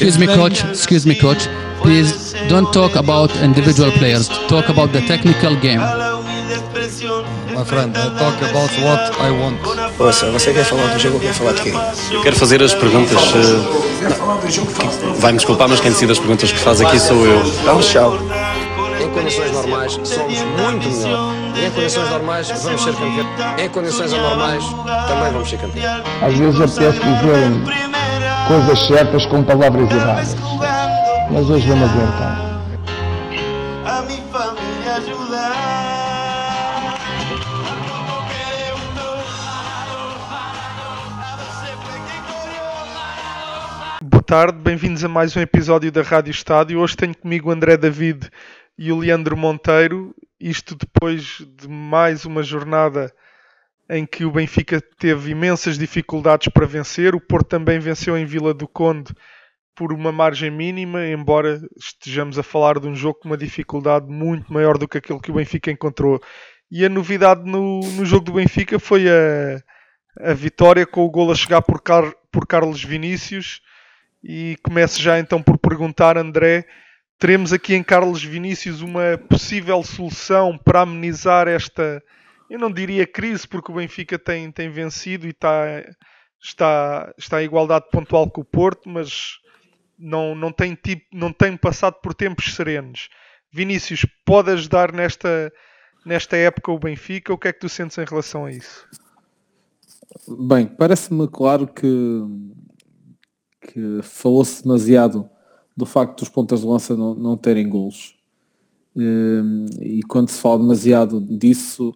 Excuse 0.00 0.18
me, 0.18 0.26
coach. 0.26 0.64
Excuse 0.64 1.06
me, 1.06 1.14
coach. 1.14 1.46
Please 1.82 2.32
don't 2.48 2.72
talk 2.72 2.96
about 2.96 3.30
individual 3.42 3.92
players. 3.92 4.28
Talk 4.48 4.68
about 4.70 4.92
the 4.92 5.02
technical 5.02 5.54
game. 5.56 5.80
My 7.54 7.64
friend, 7.64 7.94
I 7.94 8.08
talk 8.18 8.40
about 8.40 8.70
what 8.80 9.20
I 9.20 9.30
want. 9.30 9.58
Ouça, 9.98 10.30
você 10.30 10.52
quer 10.54 10.64
falar 10.64 10.86
do 10.94 10.98
jogo 10.98 11.16
ou 11.16 11.20
quer 11.20 11.34
falar 11.34 11.52
de 11.52 11.62
quê? 11.62 11.72
Eu 12.12 12.22
quero 12.22 12.36
fazer 12.36 12.62
as 12.62 12.72
perguntas. 12.72 13.18
eh, 13.34 14.10
Vai-me 15.18 15.36
desculpar, 15.36 15.68
mas 15.68 15.80
quem 15.80 15.90
decide 15.90 16.12
as 16.12 16.18
perguntas 16.18 16.50
que 16.50 16.58
faz 16.58 16.80
aqui 16.80 16.98
sou 16.98 17.26
eu. 17.26 17.42
Então, 17.60 17.78
tchau. 17.80 18.18
Em 19.00 19.08
condições 19.08 19.52
normais, 19.52 19.92
somos 19.92 20.38
muito 20.42 20.88
melhor. 20.90 21.34
Em 21.56 21.70
condições 21.70 22.10
normais, 22.10 22.50
vamos 22.50 22.82
ser 22.82 22.92
campeões. 22.92 23.26
Em 23.58 23.68
condições 23.70 24.12
anormais, 24.12 24.64
também 25.08 25.32
vamos 25.32 25.48
ser 25.48 25.58
campeões. 25.58 26.02
Às 26.22 26.34
vezes 26.34 26.60
apetece 26.60 27.00
dizer 27.00 27.50
coisas 28.46 28.86
certas 28.86 29.24
com 29.26 29.42
palavras 29.42 29.90
erradas. 29.90 30.36
Mas 31.30 31.48
hoje 31.48 31.66
vamos 31.66 31.88
aguentar. 31.90 32.50
a. 33.86 34.10
Boa 44.02 44.22
tarde, 44.22 44.58
bem-vindos 44.58 45.02
a 45.04 45.08
mais 45.08 45.34
um 45.34 45.40
episódio 45.40 45.90
da 45.90 46.02
Rádio 46.02 46.30
Estádio. 46.30 46.80
Hoje 46.80 46.96
tenho 46.96 47.16
comigo 47.16 47.48
o 47.48 47.52
André 47.52 47.76
David 47.76 48.28
e 48.78 48.90
o 48.92 48.98
Leandro 48.98 49.36
Monteiro. 49.36 50.14
Isto 50.38 50.74
depois 50.74 51.44
de 51.56 51.68
mais 51.68 52.24
uma 52.24 52.42
jornada 52.42 53.12
em 53.88 54.06
que 54.06 54.24
o 54.24 54.30
Benfica 54.30 54.80
teve 54.98 55.32
imensas 55.32 55.76
dificuldades 55.76 56.48
para 56.48 56.66
vencer. 56.66 57.14
O 57.14 57.20
Porto 57.20 57.48
também 57.48 57.78
venceu 57.78 58.16
em 58.16 58.24
Vila 58.24 58.54
do 58.54 58.68
Conde 58.68 59.12
por 59.74 59.92
uma 59.92 60.12
margem 60.12 60.50
mínima, 60.50 61.06
embora 61.06 61.60
estejamos 61.76 62.38
a 62.38 62.42
falar 62.42 62.78
de 62.78 62.86
um 62.86 62.94
jogo 62.94 63.18
com 63.20 63.28
uma 63.28 63.36
dificuldade 63.36 64.06
muito 64.06 64.52
maior 64.52 64.76
do 64.78 64.86
que 64.86 64.98
aquele 64.98 65.20
que 65.20 65.30
o 65.30 65.34
Benfica 65.34 65.70
encontrou. 65.70 66.20
E 66.70 66.84
a 66.84 66.88
novidade 66.88 67.42
no, 67.44 67.80
no 67.80 68.04
jogo 68.04 68.26
do 68.26 68.32
Benfica 68.32 68.78
foi 68.78 69.06
a, 69.08 70.30
a 70.30 70.34
vitória 70.34 70.86
com 70.86 71.00
o 71.04 71.10
gol 71.10 71.32
a 71.32 71.34
chegar 71.34 71.62
por, 71.62 71.82
Car- 71.82 72.14
por 72.30 72.46
Carlos 72.46 72.84
Vinícius. 72.84 73.60
E 74.22 74.56
começo 74.62 75.00
já 75.00 75.18
então 75.18 75.42
por 75.42 75.58
perguntar, 75.58 76.16
André, 76.16 76.66
teremos 77.20 77.52
aqui 77.52 77.74
em 77.74 77.82
Carlos 77.82 78.24
Vinícius 78.24 78.80
uma 78.80 79.18
possível 79.28 79.84
solução 79.84 80.56
para 80.56 80.80
amenizar 80.80 81.46
esta, 81.46 82.02
eu 82.48 82.58
não 82.58 82.72
diria 82.72 83.06
crise, 83.06 83.46
porque 83.46 83.70
o 83.70 83.74
Benfica 83.74 84.18
tem, 84.18 84.50
tem 84.50 84.70
vencido 84.70 85.26
e 85.26 85.30
está, 85.30 85.84
está, 86.42 87.14
está 87.18 87.42
em 87.42 87.44
igualdade 87.44 87.84
pontual 87.92 88.28
com 88.30 88.40
o 88.40 88.44
Porto, 88.44 88.88
mas 88.88 89.38
não, 89.98 90.34
não, 90.34 90.50
tem 90.50 90.74
tipo, 90.74 91.04
não 91.12 91.30
tem 91.30 91.54
passado 91.58 91.96
por 92.02 92.14
tempos 92.14 92.54
serenos. 92.54 93.10
Vinícius, 93.52 94.06
pode 94.24 94.50
ajudar 94.52 94.90
nesta, 94.90 95.52
nesta 96.06 96.38
época 96.38 96.72
o 96.72 96.78
Benfica? 96.78 97.34
O 97.34 97.38
que 97.38 97.48
é 97.48 97.52
que 97.52 97.60
tu 97.60 97.68
sentes 97.68 97.98
em 97.98 98.04
relação 98.04 98.46
a 98.46 98.50
isso? 98.50 98.88
Bem, 100.48 100.66
parece-me 100.66 101.28
claro 101.28 101.66
que, 101.66 102.22
que 103.60 104.00
falou-se 104.02 104.62
demasiado 104.62 105.28
do 105.76 105.86
facto 105.86 106.20
dos 106.20 106.28
pontas 106.28 106.60
de 106.60 106.66
lança 106.66 106.96
não, 106.96 107.14
não 107.14 107.36
terem 107.36 107.68
golos. 107.68 108.14
Hum, 108.96 109.66
E 109.80 110.02
quando 110.02 110.28
se 110.30 110.40
fala 110.40 110.58
demasiado 110.58 111.20
disso, 111.20 111.94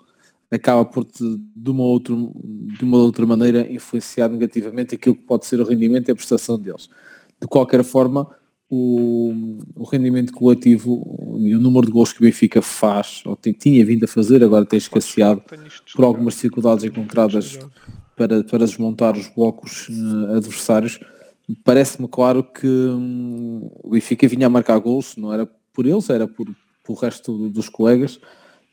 acaba 0.51 0.85
por 0.85 1.05
de, 1.05 1.71
uma, 1.71 1.83
outra, 1.83 2.15
de 2.15 2.85
uma 2.85 2.99
outra 2.99 3.27
maneira 3.27 3.71
influenciar 3.73 4.29
negativamente 4.29 4.95
aquilo 4.95 5.17
que 5.17 5.23
pode 5.23 5.47
ser 5.47 5.61
o 5.61 5.65
rendimento 5.65 6.09
e 6.09 6.13
a 6.13 6.15
prestação 6.15 6.59
deles. 6.59 6.89
De 7.41 7.49
qualquer 7.49 7.83
forma, 7.83 8.29
o, 8.71 9.59
o 9.75 9.85
rendimento 9.85 10.33
coletivo 10.33 11.37
e 11.41 11.55
o 11.55 11.61
número 11.61 11.87
de 11.87 11.93
gols 11.93 12.13
que 12.13 12.21
o 12.21 12.23
Benfica 12.25 12.63
faz, 12.63 13.23
ou 13.27 13.35
tem- 13.37 13.53
tinha 13.53 13.85
vindo 13.85 14.05
a 14.05 14.09
fazer, 14.09 14.43
agora 14.45 14.65
tem 14.65 14.79
escasseado 14.79 15.43
por 15.95 16.05
algumas 16.05 16.35
dificuldades 16.35 16.85
encontradas 16.85 17.59
para, 18.17 18.45
para 18.45 18.59
desmontar 18.65 19.17
os 19.17 19.29
blocos 19.29 19.89
eh, 19.91 20.37
adversários. 20.37 21.01
Parece-me 21.63 22.09
claro 22.09 22.43
que 22.43 22.67
hum, 22.67 23.71
o 23.83 23.91
Benfica 23.91 24.27
vinha 24.27 24.47
a 24.47 24.51
marcar 24.51 24.79
gols, 24.79 25.17
não 25.17 25.33
era 25.33 25.47
por 25.73 25.87
eles, 25.87 26.09
era 26.09 26.27
por, 26.27 26.47
por 26.83 26.93
o 26.93 26.95
resto 26.95 27.37
do- 27.37 27.51
dos 27.51 27.69
colegas 27.69 28.19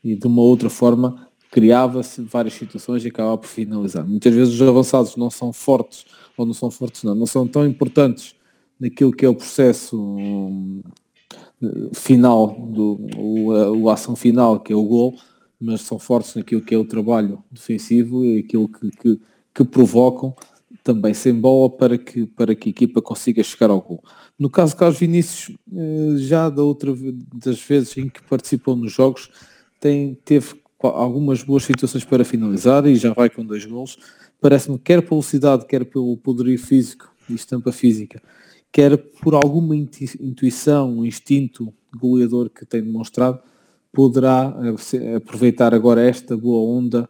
e 0.02 0.16
de 0.16 0.26
uma 0.26 0.42
outra 0.42 0.70
forma 0.70 1.28
criava-se 1.50 2.22
várias 2.22 2.54
situações 2.54 3.04
e 3.04 3.08
acabava 3.08 3.36
por 3.36 3.46
finalizar. 3.46 4.06
Muitas 4.06 4.34
vezes 4.34 4.54
os 4.54 4.62
avançados 4.62 5.16
não 5.16 5.30
são 5.30 5.52
fortes, 5.52 6.06
ou 6.36 6.46
não 6.46 6.54
são 6.54 6.70
fortes 6.70 7.02
não, 7.02 7.14
não 7.14 7.26
são 7.26 7.46
tão 7.46 7.66
importantes 7.66 8.34
naquilo 8.80 9.12
que 9.12 9.26
é 9.26 9.28
o 9.28 9.34
processo 9.34 10.00
hum, 10.00 10.82
final, 11.92 12.48
do, 12.48 12.98
o, 13.16 13.88
a, 13.88 13.94
ação 13.94 14.16
final, 14.16 14.58
que 14.60 14.72
é 14.72 14.76
o 14.76 14.82
gol, 14.82 15.14
mas 15.60 15.82
são 15.82 15.98
fortes 15.98 16.34
naquilo 16.34 16.62
que 16.62 16.74
é 16.74 16.78
o 16.78 16.84
trabalho 16.84 17.42
defensivo 17.50 18.24
e 18.24 18.40
aquilo 18.40 18.68
que, 18.68 18.90
que, 18.90 19.20
que 19.54 19.64
provocam 19.64 20.34
também 20.82 21.14
sem 21.14 21.32
bola 21.32 21.70
para 21.70 21.96
que, 21.96 22.26
para 22.26 22.54
que 22.54 22.68
a 22.68 22.70
equipa 22.70 23.00
consiga 23.00 23.42
chegar 23.42 23.70
ao 23.70 23.80
gol. 23.80 24.02
No 24.38 24.50
caso 24.50 24.72
de 24.72 24.78
Carlos 24.78 24.98
Vinícius, 24.98 25.56
eh, 25.72 26.16
já 26.18 26.50
da 26.50 26.62
outra 26.62 26.92
das 27.34 27.60
vezes 27.62 27.96
em 27.96 28.08
que 28.08 28.22
participou 28.22 28.74
nos 28.74 28.92
jogos, 28.92 29.30
tem, 29.78 30.18
teve 30.24 30.54
algumas 30.80 31.42
boas 31.42 31.64
situações 31.64 32.04
para 32.04 32.24
finalizar 32.24 32.86
e 32.86 32.96
já 32.96 33.12
vai 33.12 33.30
com 33.30 33.44
dois 33.44 33.64
gols. 33.64 33.96
Parece-me 34.40 34.78
quer 34.78 35.00
pela 35.00 35.10
velocidade, 35.10 35.66
quer 35.66 35.84
pelo 35.84 36.16
poderio 36.16 36.58
físico 36.58 37.12
e 37.28 37.34
estampa 37.34 37.70
física, 37.70 38.20
quer 38.72 38.96
por 38.96 39.34
alguma 39.34 39.76
intuição, 39.76 41.06
instinto 41.06 41.72
goleador 41.96 42.50
que 42.50 42.66
tem 42.66 42.82
demonstrado, 42.82 43.40
poderá 43.92 44.56
eh, 44.94 45.16
aproveitar 45.16 45.74
agora 45.74 46.02
esta 46.02 46.36
boa 46.36 46.76
onda 46.76 47.08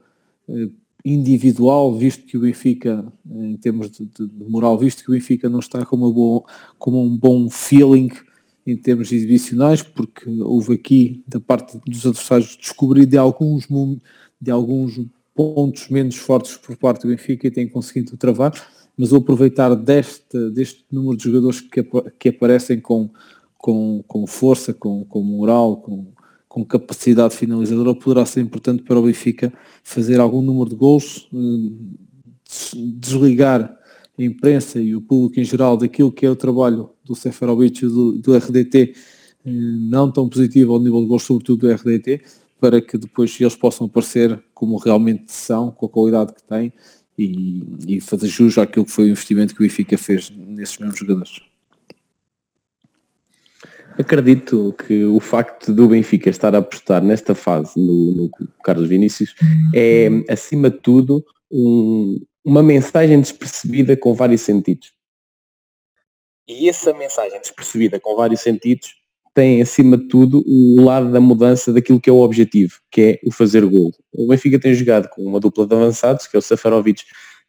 eh, 0.49 0.69
individual, 1.05 1.95
visto 1.97 2.25
que 2.25 2.37
o 2.37 2.41
Benfica, 2.41 3.05
em 3.29 3.57
termos 3.57 3.91
de, 3.91 4.07
de- 4.07 4.31
moral, 4.49 4.79
visto 4.79 5.03
que 5.03 5.11
o 5.11 5.13
Benfica 5.13 5.49
não 5.49 5.59
está 5.59 5.85
com, 5.85 5.97
uma 5.97 6.13
boa, 6.13 6.45
com 6.79 6.91
um 6.93 7.17
bom 7.17 7.51
feeling 7.51 8.11
em 8.67 8.77
termos 8.77 9.11
exibicionais, 9.11 9.83
porque 9.83 10.29
houve 10.41 10.75
aqui, 10.75 11.25
da 11.27 11.41
parte 11.41 11.79
dos 11.85 12.07
adversários, 12.07 12.57
descobrir 12.57 13.07
de 13.07 13.17
alguns, 13.17 13.67
de 14.41 14.51
alguns 14.51 15.01
pontos 15.35 15.89
menos 15.89 16.17
fortes 16.17 16.57
por 16.57 16.77
parte 16.77 17.03
do 17.03 17.09
Benfica 17.09 17.47
e 17.49 17.51
tem 17.51 17.69
conseguido 17.69 18.17
travar, 18.17 18.53
mas 18.97 19.13
o 19.13 19.17
aproveitar 19.17 19.75
deste, 19.75 20.51
deste 20.51 20.84
número 20.93 21.17
de 21.17 21.25
jogadores 21.25 21.61
que, 21.61 21.83
que 22.19 22.29
aparecem 22.29 22.81
com, 22.81 23.11
com, 23.59 24.05
com 24.07 24.27
força, 24.27 24.73
com, 24.73 25.05
com 25.05 25.23
moral, 25.23 25.79
com, 25.79 26.07
com 26.53 26.63
capacidade 26.67 27.35
finalizadora, 27.35 27.95
poderá 27.95 28.27
ser 28.27 28.43
importante 28.43 28.83
para 28.83 28.99
o 28.99 29.03
Benfica 29.05 29.51
fazer 29.83 30.21
algum 30.21 30.43
número 30.43 30.69
de 30.69 30.77
gols, 30.77 31.27
eh, 31.33 31.71
des- 32.47 32.75
desligar 32.99 33.75
a 34.19 34.23
imprensa 34.23 34.79
e 34.79 34.95
o 34.95 35.01
público 35.01 35.41
em 35.41 35.45
geral 35.45 35.79
daquilo 35.79 36.13
que 36.13 36.27
é 36.27 36.31
o 36.31 36.37
trabalho 36.37 36.91
do 37.03 37.15
Seferovic 37.15 37.83
e 37.83 37.89
do, 37.89 38.13
do 38.19 38.37
RDT, 38.37 38.95
eh, 39.47 39.51
não 39.51 40.13
tão 40.13 40.29
positivo 40.29 40.75
ao 40.75 40.79
nível 40.79 41.01
de 41.01 41.07
gols, 41.07 41.23
sobretudo 41.23 41.67
do 41.67 41.73
RDT, 41.73 42.21
para 42.61 42.83
que 42.83 42.99
depois 42.99 43.34
eles 43.41 43.57
possam 43.57 43.87
aparecer 43.87 44.39
como 44.53 44.77
realmente 44.77 45.33
são, 45.33 45.71
com 45.71 45.87
a 45.87 45.89
qualidade 45.89 46.34
que 46.34 46.43
têm 46.43 46.71
e, 47.17 47.63
e 47.97 47.99
fazer 47.99 48.29
jus 48.29 48.59
àquilo 48.59 48.84
que 48.84 48.93
foi 48.93 49.05
o 49.07 49.09
investimento 49.13 49.55
que 49.55 49.63
o 49.63 49.65
Benfica 49.65 49.97
fez 49.97 50.31
nesses 50.37 50.77
mesmos 50.77 50.99
jogadores. 50.99 51.41
Acredito 53.98 54.75
que 54.86 55.04
o 55.04 55.20
facto 55.20 55.72
do 55.72 55.88
Benfica 55.88 56.30
estar 56.30 56.54
a 56.54 56.58
apostar 56.58 57.03
nesta 57.03 57.34
fase 57.34 57.72
no, 57.78 58.12
no 58.12 58.30
Carlos 58.64 58.88
Vinícius 58.88 59.34
é, 59.75 60.08
acima 60.28 60.70
de 60.70 60.78
tudo, 60.78 61.25
um- 61.50 62.19
uma 62.44 62.62
mensagem 62.62 63.20
despercebida 63.20 63.97
com 63.97 64.14
vários 64.14 64.41
sentidos. 64.41 64.92
E 66.48 66.69
essa 66.69 66.92
mensagem 66.92 67.41
despercebida 67.41 68.00
com 68.00 68.16
vários 68.16 68.41
sentidos 68.41 68.94
tem, 69.34 69.62
acima 69.62 69.97
de 69.97 70.09
tudo, 70.09 70.42
o 70.47 70.83
lado 70.83 71.10
da 71.10 71.21
mudança 71.21 71.72
daquilo 71.72 72.00
que 72.00 72.10
é 72.10 72.12
o 72.12 72.21
objetivo, 72.21 72.74
que 72.91 73.00
é 73.00 73.21
o 73.27 73.33
fazer 73.33 73.65
gol. 73.65 73.91
O 74.12 74.27
Benfica 74.28 74.59
tem 74.59 74.74
jogado 74.74 75.09
com 75.09 75.22
uma 75.22 75.41
dupla 75.41 75.66
de 75.66 75.74
avançados, 75.74 76.27
que 76.27 76.36
é 76.36 76.38
o 76.38 76.42
Safarovic 76.42 77.03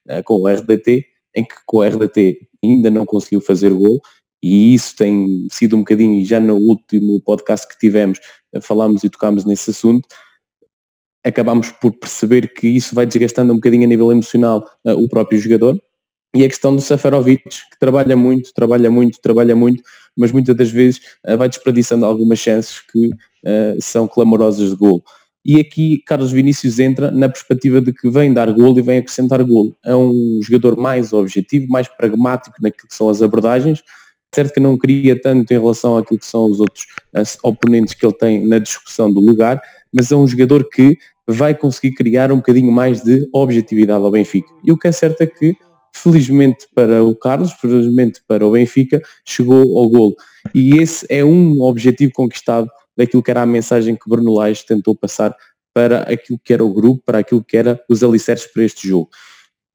eh, 0.08 0.22
com 0.24 0.36
o 0.36 0.48
RDT, 0.48 1.06
em 1.36 1.44
que 1.44 1.56
com 1.66 1.78
o 1.78 1.84
RDT 1.84 2.48
ainda 2.64 2.90
não 2.90 3.06
conseguiu 3.06 3.42
fazer 3.42 3.74
gol, 3.74 4.00
e 4.44 4.74
isso 4.74 4.96
tem 4.96 5.48
sido 5.50 5.76
um 5.78 5.80
bocadinho, 5.80 6.20
e 6.20 6.26
já 6.26 6.40
no 6.40 6.56
último 6.56 7.22
podcast 7.22 7.68
que 7.68 7.80
tivemos, 7.80 8.20
eh, 8.54 8.62
falámos 8.62 9.04
e 9.04 9.10
tocámos 9.10 9.46
nesse 9.46 9.72
assunto, 9.72 10.08
acabámos 11.24 11.72
por 11.72 11.94
perceber 11.94 12.54
que 12.54 12.68
isso 12.68 12.94
vai 12.94 13.06
desgastando 13.06 13.54
um 13.54 13.56
bocadinho 13.56 13.86
a 13.86 13.88
nível 13.88 14.12
emocional 14.12 14.70
eh, 14.86 14.94
o 14.94 15.08
próprio 15.08 15.40
jogador, 15.40 15.82
e 16.36 16.44
a 16.44 16.48
questão 16.48 16.76
do 16.76 16.82
Safarovic, 16.82 17.44
que 17.44 17.80
trabalha 17.80 18.18
muito, 18.18 18.52
trabalha 18.54 18.90
muito, 18.90 19.22
trabalha 19.22 19.56
muito, 19.56 19.84
mas 20.18 20.32
muitas 20.32 20.56
das 20.56 20.72
vezes 20.72 21.00
eh, 21.24 21.38
vai 21.38 21.48
desperdiçando 21.48 22.06
algumas 22.06 22.40
chances 22.40 22.80
que 22.92 23.12
eh, 23.46 23.78
são 23.80 24.08
clamorosas 24.08 24.72
de 24.72 24.76
gol. 24.76 25.04
E 25.46 25.60
aqui 25.60 26.02
Carlos 26.06 26.32
Vinícius 26.32 26.80
entra 26.80 27.12
na 27.12 27.30
perspectiva 27.30 27.82
de 27.82 27.94
que 27.94 28.10
vem 28.10 28.34
dar 28.34 28.52
gol 28.52 28.78
e 28.78 28.82
vem 28.82 29.00
acrescentar 29.00 29.44
gol. 29.44 29.76
É 29.86 29.96
um 29.96 30.40
jogador 30.42 30.78
mais 30.78 31.14
objetivo, 31.14 31.68
mais 31.70 31.88
pragmático 31.88 32.56
naquilo 32.62 32.88
que 32.88 32.96
são 32.96 33.10
as 33.10 33.22
abordagens, 33.22 33.84
certo 34.34 34.54
que 34.54 34.60
não 34.60 34.78
cria 34.78 35.20
tanto 35.20 35.52
em 35.52 35.60
relação 35.60 35.98
àquilo 35.98 36.20
que 36.20 36.26
são 36.26 36.50
os 36.50 36.60
outros 36.60 36.88
oponentes 37.44 37.94
que 37.94 38.06
ele 38.06 38.14
tem 38.14 38.46
na 38.48 38.60
discussão 38.60 39.12
do 39.12 39.20
lugar, 39.20 39.62
mas 39.94 40.12
é 40.12 40.16
um 40.16 40.28
jogador 40.28 40.68
que 40.70 40.98
vai 41.28 41.56
conseguir 41.56 41.96
criar 41.96 42.32
um 42.32 42.38
bocadinho 42.38 42.72
mais 42.72 43.02
de 43.02 43.28
objetividade 43.34 44.04
ao 44.04 44.12
Benfica. 44.12 44.50
E 44.64 44.72
o 44.72 44.78
que 44.78 44.88
é 44.88 44.92
certo 44.92 45.22
é 45.22 45.28
que, 45.28 45.56
felizmente 45.96 46.68
para 46.74 47.04
o 47.04 47.16
Carlos, 47.16 47.54
felizmente 47.54 48.22
para 48.28 48.46
o 48.46 48.52
Benfica, 48.52 49.02
chegou 49.26 49.78
ao 49.78 49.90
gol. 49.90 50.16
E 50.54 50.78
esse 50.78 51.06
é 51.10 51.24
um 51.24 51.62
objetivo 51.62 52.12
conquistado 52.14 52.70
daquilo 52.98 53.24
que 53.24 53.32
era 53.32 53.42
a 53.42 53.46
mensagem 53.46 53.96
que 53.96 54.10
Bruno 54.10 54.34
Lage 54.34 54.66
tentou 54.66 54.96
passar 54.96 55.36
para 55.74 56.02
aquilo 56.02 56.40
que 56.44 56.54
era 56.54 56.64
o 56.64 56.74
grupo, 56.74 57.02
para 57.06 57.20
aquilo 57.20 57.44
que 57.44 57.58
era 57.58 57.82
os 57.90 58.04
alicerces 58.04 58.52
para 58.52 58.64
este 58.64 58.88
jogo. 58.88 59.10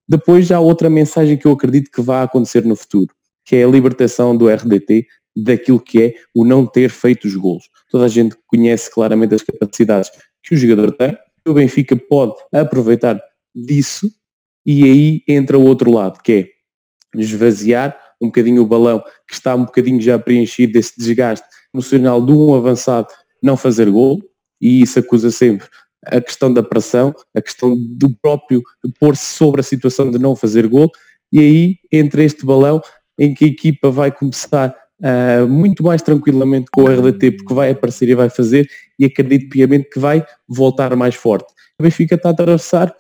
Depois 0.09 0.47
já 0.47 0.57
há 0.57 0.61
outra 0.61 0.89
mensagem 0.89 1.37
que 1.37 1.47
eu 1.47 1.53
acredito 1.53 1.91
que 1.91 2.01
vai 2.01 2.23
acontecer 2.23 2.65
no 2.65 2.77
futuro, 2.77 3.13
que 3.49 3.57
é 3.57 3.65
a 3.65 3.67
libertação 3.67 4.37
do 4.37 4.47
RDT 4.47 5.07
daquilo 5.35 5.81
que 5.81 6.03
é 6.03 6.15
o 6.35 6.45
não 6.45 6.67
ter 6.67 6.91
feito 6.91 7.27
os 7.27 7.35
golos. 7.35 7.65
Toda 7.91 8.05
a 8.05 8.09
gente 8.09 8.37
conhece 8.47 8.91
claramente 8.91 9.35
as 9.35 9.43
capacidades 9.43 10.11
que 10.43 10.55
o 10.55 10.59
jogador 10.59 10.93
tem, 10.93 11.17
o 11.47 11.55
Benfica 11.55 11.97
pode 11.97 12.35
aproveitar 12.53 13.19
disso 13.55 14.13
e 14.67 14.85
aí 14.85 15.23
entra 15.27 15.59
o 15.59 15.65
outro 15.65 15.91
lado, 15.91 16.21
que 16.23 16.33
é 16.33 17.19
esvaziar 17.19 17.99
um 18.21 18.27
bocadinho 18.27 18.61
o 18.61 18.67
balão 18.67 19.03
que 19.27 19.33
está 19.33 19.55
um 19.55 19.65
bocadinho 19.65 19.99
já 19.99 20.19
preenchido 20.19 20.75
desse 20.75 20.99
desgaste 20.99 21.47
emocional 21.73 22.25
de 22.25 22.33
um 22.33 22.55
avançado 22.55 23.09
não 23.43 23.57
fazer 23.57 23.91
gol, 23.91 24.21
e 24.61 24.83
isso 24.83 24.99
acusa 24.99 25.31
sempre 25.31 25.67
a 26.05 26.21
questão 26.21 26.53
da 26.53 26.63
pressão, 26.63 27.15
a 27.35 27.41
questão 27.41 27.75
do 27.75 28.11
próprio 28.21 28.63
pôr-se 29.01 29.25
sobre 29.25 29.63
a 29.63 29.65
situação 29.65 30.11
de 30.11 30.19
não 30.19 30.37
fazer 30.37 30.67
gol, 30.67 30.91
e 31.33 31.39
aí 31.39 31.77
entra 31.91 32.23
este 32.23 32.45
balão 32.45 32.83
em 33.19 33.35
que 33.35 33.45
a 33.45 33.49
equipa 33.49 33.91
vai 33.91 34.11
começar 34.13 34.75
uh, 35.01 35.47
muito 35.49 35.83
mais 35.83 36.03
tranquilamente 36.03 36.71
com 36.71 36.83
o 36.83 36.87
RDT, 36.87 37.33
porque 37.33 37.55
vai 37.55 37.71
aparecer 37.71 38.09
e 38.09 38.15
vai 38.15 38.31
fazer, 38.31 38.69
e 38.99 39.05
acredito 39.05 39.49
piamente 39.49 39.91
que 39.91 39.99
vai 39.99 40.25
voltar 40.49 40.95
mais 40.97 41.15
forte. 41.15 41.53
O 41.79 41.83
Benfica 41.83 42.15
está 42.15 42.29
a 42.29 42.33
atravessar 42.33 42.95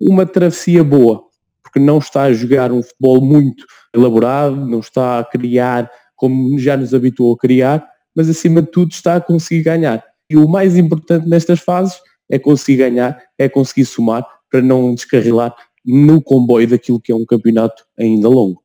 uma 0.00 0.26
travessia 0.26 0.82
boa, 0.82 1.22
porque 1.62 1.78
não 1.78 1.98
está 1.98 2.24
a 2.24 2.32
jogar 2.32 2.72
um 2.72 2.82
futebol 2.82 3.20
muito 3.20 3.64
elaborado, 3.94 4.56
não 4.56 4.80
está 4.80 5.20
a 5.20 5.24
criar 5.24 5.90
como 6.16 6.58
já 6.58 6.76
nos 6.76 6.94
habituou 6.94 7.34
a 7.34 7.36
criar, 7.36 7.84
mas 8.14 8.28
acima 8.28 8.62
de 8.62 8.70
tudo 8.70 8.92
está 8.92 9.16
a 9.16 9.20
conseguir 9.20 9.64
ganhar. 9.64 10.04
E 10.30 10.36
o 10.36 10.48
mais 10.48 10.76
importante 10.76 11.28
nestas 11.28 11.60
fases 11.60 11.98
é 12.30 12.38
conseguir 12.38 12.78
ganhar, 12.78 13.20
é 13.36 13.48
conseguir 13.48 13.84
somar 13.84 14.26
para 14.50 14.62
não 14.62 14.94
descarrilar 14.94 15.54
no 15.84 16.22
comboio 16.22 16.68
daquilo 16.68 17.00
que 17.00 17.10
é 17.10 17.14
um 17.14 17.26
campeonato 17.26 17.84
ainda 17.98 18.28
longo. 18.28 18.61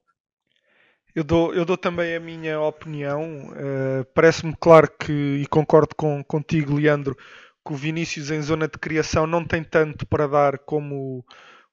Eu 1.18 1.24
dou, 1.24 1.52
eu 1.52 1.66
dou 1.66 1.76
também 1.76 2.16
a 2.16 2.20
minha 2.20 2.62
opinião. 2.62 3.48
Uh, 3.48 4.06
Parece-me 4.14 4.56
claro 4.56 4.88
que, 5.00 5.12
e 5.12 5.48
concordo 5.48 5.96
com, 5.96 6.24
contigo, 6.24 6.76
Leandro, 6.76 7.16
que 7.66 7.74
o 7.74 7.76
Vinícius 7.76 8.30
em 8.30 8.40
zona 8.40 8.68
de 8.68 8.78
criação 8.78 9.26
não 9.26 9.44
tem 9.44 9.64
tanto 9.64 10.06
para 10.06 10.28
dar 10.28 10.60
como 10.60 11.26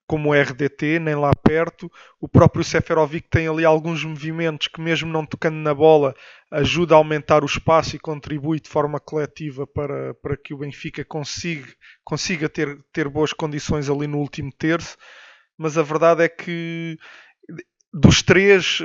como 0.07 0.31
o 0.31 0.35
RDT, 0.35 0.99
nem 0.99 1.15
lá 1.15 1.31
perto. 1.35 1.93
O 2.19 2.27
próprio 2.27 2.65
Seferovic 2.65 3.29
tem 3.29 3.47
ali 3.47 3.67
alguns 3.67 4.03
movimentos 4.03 4.67
que, 4.69 4.81
mesmo 4.81 5.13
não 5.13 5.27
tocando 5.27 5.57
na 5.57 5.75
bola, 5.75 6.15
ajuda 6.51 6.95
a 6.95 6.99
aumentar 6.99 7.43
o 7.43 7.47
espaço 7.47 7.97
e 7.97 7.99
contribui 7.99 8.61
de 8.61 8.71
forma 8.71 8.99
coletiva 8.99 9.67
para, 9.67 10.15
para 10.15 10.39
que 10.39 10.55
o 10.55 10.59
Benfica 10.59 11.05
consiga, 11.05 11.71
consiga 12.03 12.49
ter, 12.49 12.79
ter 12.95 13.11
boas 13.11 13.35
condições 13.35 13.91
ali 13.91 14.07
no 14.07 14.19
último 14.21 14.51
terço. 14.51 14.97
Mas 15.57 15.79
a 15.79 15.83
verdade 15.83 16.25
é 16.25 16.29
que 16.31 16.99
dos 17.95 18.23
três 18.23 18.81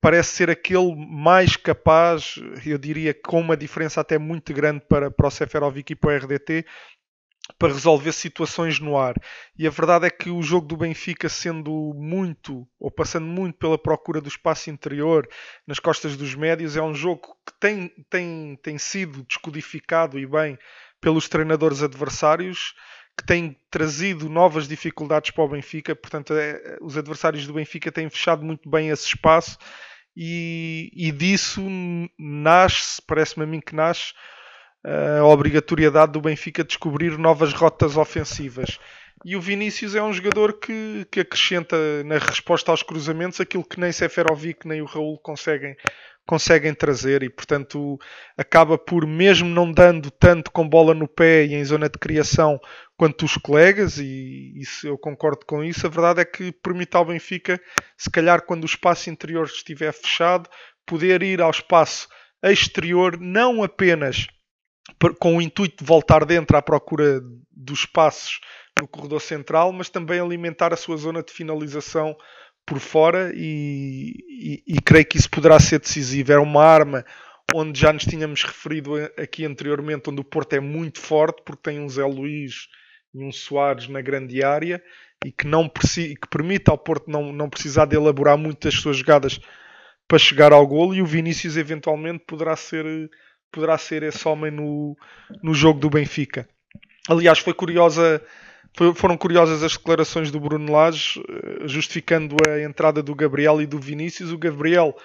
parece 0.00 0.36
ser 0.36 0.48
aquele 0.48 0.96
mais 0.96 1.54
capaz, 1.54 2.36
eu 2.64 2.78
diria 2.78 3.12
com 3.12 3.38
uma 3.38 3.56
diferença 3.56 4.00
até 4.00 4.16
muito 4.16 4.54
grande 4.54 4.80
para, 4.88 5.10
para 5.10 5.26
o 5.26 5.30
Seferovic 5.30 5.92
e 5.92 5.96
para 5.96 6.14
o 6.14 6.16
RDT, 6.16 6.64
para 7.58 7.74
resolver 7.74 8.12
situações 8.12 8.80
no 8.80 8.96
ar. 8.96 9.16
E 9.58 9.66
a 9.66 9.70
verdade 9.70 10.06
é 10.06 10.10
que 10.10 10.30
o 10.30 10.42
jogo 10.42 10.66
do 10.66 10.78
Benfica, 10.78 11.28
sendo 11.28 11.92
muito, 11.94 12.66
ou 12.80 12.90
passando 12.90 13.26
muito 13.26 13.58
pela 13.58 13.76
procura 13.76 14.18
do 14.18 14.28
espaço 14.28 14.70
interior, 14.70 15.28
nas 15.66 15.78
costas 15.78 16.16
dos 16.16 16.34
médios, 16.34 16.74
é 16.74 16.80
um 16.80 16.94
jogo 16.94 17.20
que 17.46 17.52
tem, 17.60 17.92
tem, 18.08 18.58
tem 18.62 18.78
sido 18.78 19.22
descodificado 19.24 20.18
e 20.18 20.26
bem 20.26 20.58
pelos 21.02 21.28
treinadores 21.28 21.82
adversários, 21.82 22.72
que 23.16 23.24
tem 23.24 23.56
trazido 23.70 24.28
novas 24.28 24.66
dificuldades 24.66 25.30
para 25.30 25.44
o 25.44 25.48
Benfica. 25.48 25.94
Portanto, 25.94 26.34
é, 26.34 26.78
os 26.80 26.96
adversários 26.96 27.46
do 27.46 27.54
Benfica 27.54 27.92
têm 27.92 28.10
fechado 28.10 28.44
muito 28.44 28.68
bem 28.68 28.88
esse 28.88 29.06
espaço. 29.06 29.58
E, 30.16 30.90
e 30.94 31.10
disso 31.10 31.60
nasce, 32.18 33.02
parece-me 33.02 33.44
a 33.44 33.48
mim 33.48 33.60
que 33.60 33.74
nasce, 33.74 34.12
a 35.20 35.24
obrigatoriedade 35.24 36.12
do 36.12 36.20
Benfica 36.20 36.62
descobrir 36.62 37.18
novas 37.18 37.52
rotas 37.52 37.96
ofensivas. 37.96 38.78
E 39.24 39.36
o 39.36 39.40
Vinícius 39.40 39.94
é 39.94 40.02
um 40.02 40.12
jogador 40.12 40.58
que, 40.60 41.06
que 41.10 41.20
acrescenta 41.20 41.76
na 42.04 42.18
resposta 42.18 42.70
aos 42.70 42.82
cruzamentos 42.82 43.40
aquilo 43.40 43.64
que 43.64 43.80
nem 43.80 43.90
Seferovic 43.90 44.68
nem 44.68 44.82
o 44.82 44.84
Raul 44.84 45.18
conseguem, 45.18 45.74
conseguem 46.26 46.74
trazer 46.74 47.22
e, 47.22 47.30
portanto, 47.30 47.98
acaba 48.36 48.76
por, 48.76 49.06
mesmo 49.06 49.48
não 49.48 49.72
dando 49.72 50.10
tanto 50.10 50.50
com 50.50 50.68
bola 50.68 50.92
no 50.92 51.08
pé 51.08 51.46
e 51.46 51.54
em 51.54 51.64
zona 51.64 51.88
de 51.88 51.98
criação 51.98 52.60
quanto 52.96 53.24
os 53.24 53.36
colegas, 53.36 53.98
e 53.98 54.52
isso, 54.56 54.86
eu 54.86 54.96
concordo 54.96 55.44
com 55.46 55.64
isso, 55.64 55.86
a 55.86 55.90
verdade 55.90 56.20
é 56.20 56.24
que 56.24 56.52
permite 56.52 56.96
ao 56.96 57.04
Benfica, 57.04 57.60
se 57.96 58.10
calhar 58.10 58.42
quando 58.42 58.62
o 58.62 58.66
espaço 58.66 59.10
interior 59.10 59.46
estiver 59.46 59.92
fechado, 59.92 60.48
poder 60.86 61.22
ir 61.22 61.40
ao 61.40 61.50
espaço 61.50 62.08
exterior 62.42 63.18
não 63.18 63.62
apenas 63.62 64.26
com 65.18 65.36
o 65.36 65.42
intuito 65.42 65.82
de 65.82 65.88
voltar 65.88 66.24
dentro 66.24 66.56
à 66.56 66.62
procura 66.62 67.20
dos 67.50 67.80
espaços 67.80 68.40
no 68.78 68.86
corredor 68.86 69.20
central, 69.20 69.72
mas 69.72 69.88
também 69.88 70.20
alimentar 70.20 70.72
a 70.72 70.76
sua 70.76 70.96
zona 70.96 71.22
de 71.22 71.32
finalização 71.32 72.16
por 72.66 72.78
fora 72.78 73.32
e, 73.34 74.14
e, 74.28 74.62
e, 74.66 74.80
creio 74.80 75.06
que 75.06 75.18
isso 75.18 75.30
poderá 75.30 75.58
ser 75.60 75.78
decisivo. 75.78 76.32
Era 76.32 76.40
uma 76.40 76.64
arma 76.64 77.04
onde 77.54 77.78
já 77.78 77.92
nos 77.92 78.04
tínhamos 78.04 78.42
referido 78.42 78.94
aqui 79.18 79.44
anteriormente, 79.44 80.08
onde 80.08 80.20
o 80.20 80.24
Porto 80.24 80.54
é 80.54 80.60
muito 80.60 81.00
forte 81.00 81.42
porque 81.44 81.70
tem 81.70 81.80
um 81.80 81.88
Zé 81.88 82.04
Luís 82.04 82.68
e 83.14 83.24
um 83.24 83.30
Soares 83.32 83.88
na 83.88 84.00
grande 84.00 84.42
área 84.42 84.82
e 85.24 85.32
que, 85.32 85.46
não 85.46 85.68
que 85.68 86.28
permite 86.28 86.70
ao 86.70 86.76
Porto 86.76 87.10
não, 87.10 87.32
não 87.32 87.48
precisar 87.48 87.86
de 87.86 87.96
elaborar 87.96 88.36
muitas 88.36 88.74
suas 88.74 88.96
jogadas 88.96 89.40
para 90.06 90.18
chegar 90.18 90.52
ao 90.52 90.66
golo 90.66 90.94
e 90.94 91.00
o 91.00 91.06
Vinícius 91.06 91.56
eventualmente 91.56 92.24
poderá 92.26 92.54
ser 92.56 92.84
poderá 93.54 93.78
ser 93.78 94.02
esse 94.02 94.26
homem 94.26 94.50
no, 94.50 94.96
no 95.40 95.54
jogo 95.54 95.78
do 95.78 95.88
Benfica. 95.88 96.48
Aliás, 97.08 97.38
foi 97.38 97.54
curiosa, 97.54 98.20
foram 98.96 99.16
curiosas 99.16 99.62
as 99.62 99.76
declarações 99.76 100.32
do 100.32 100.40
Bruno 100.40 100.72
Lage, 100.72 101.20
eh, 101.20 101.68
justificando 101.68 102.34
a 102.48 102.60
entrada 102.62 103.00
do 103.00 103.14
Gabriel 103.14 103.62
e 103.62 103.66
do 103.66 103.78
Vinícius. 103.78 104.32
O 104.32 104.38
Gabriel, 104.38 104.96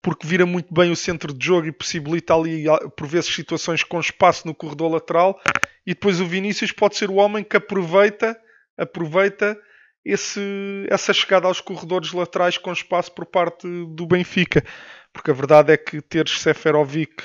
porque 0.00 0.26
vira 0.26 0.46
muito 0.46 0.72
bem 0.72 0.90
o 0.90 0.96
centro 0.96 1.34
de 1.34 1.44
jogo 1.44 1.66
e 1.66 1.72
possibilita 1.72 2.34
ali, 2.34 2.64
por 2.96 3.06
vezes, 3.06 3.34
situações 3.34 3.82
com 3.82 4.00
espaço 4.00 4.46
no 4.46 4.54
corredor 4.54 4.90
lateral. 4.90 5.38
E 5.86 5.94
depois 5.94 6.20
o 6.20 6.26
Vinícius 6.26 6.72
pode 6.72 6.96
ser 6.96 7.10
o 7.10 7.16
homem 7.16 7.42
que 7.42 7.56
aproveita, 7.56 8.38
aproveita 8.76 9.58
esse, 10.04 10.40
essa 10.88 11.12
chegada 11.12 11.46
aos 11.46 11.60
corredores 11.60 12.12
laterais 12.12 12.58
com 12.58 12.72
espaço 12.72 13.14
por 13.14 13.26
parte 13.26 13.66
do 13.94 14.06
Benfica. 14.06 14.64
Porque 15.12 15.30
a 15.30 15.34
verdade 15.34 15.72
é 15.72 15.76
que 15.76 16.00
teres 16.00 16.40
Seferovic 16.40 17.24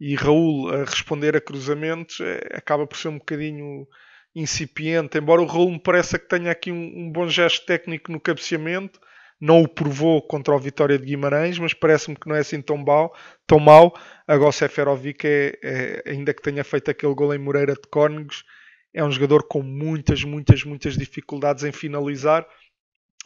e 0.00 0.14
Raul 0.16 0.70
a 0.72 0.84
responder 0.84 1.36
a 1.36 1.40
cruzamentos 1.40 2.20
é, 2.20 2.40
acaba 2.54 2.86
por 2.86 2.96
ser 2.96 3.08
um 3.08 3.18
bocadinho 3.18 3.86
incipiente, 4.34 5.18
embora 5.18 5.42
o 5.42 5.46
Raul 5.46 5.70
me 5.70 5.80
pareça 5.80 6.18
que 6.18 6.26
tenha 6.26 6.50
aqui 6.50 6.72
um, 6.72 6.92
um 6.96 7.12
bom 7.12 7.28
gesto 7.28 7.66
técnico 7.66 8.10
no 8.10 8.18
cabeceamento, 8.18 8.98
não 9.42 9.60
o 9.60 9.68
provou 9.68 10.22
contra 10.22 10.54
o 10.54 10.58
Vitória 10.58 10.96
de 10.96 11.04
Guimarães, 11.04 11.58
mas 11.58 11.74
parece-me 11.74 12.16
que 12.16 12.28
não 12.28 12.36
é 12.36 12.38
assim 12.38 12.62
tão 12.62 12.76
mau. 12.76 13.12
Tão 13.44 13.58
mau. 13.58 13.92
Agora 14.24 14.50
o 14.50 14.52
Seferovic, 14.52 15.26
é, 15.26 15.58
é, 15.60 16.10
ainda 16.12 16.32
que 16.32 16.40
tenha 16.40 16.62
feito 16.62 16.92
aquele 16.92 17.12
gol 17.12 17.34
em 17.34 17.38
Moreira 17.38 17.74
de 17.74 17.88
Cónegos, 17.90 18.44
é 18.94 19.02
um 19.02 19.10
jogador 19.10 19.42
com 19.48 19.60
muitas, 19.60 20.22
muitas, 20.22 20.62
muitas 20.62 20.96
dificuldades 20.96 21.64
em 21.64 21.72
finalizar. 21.72 22.46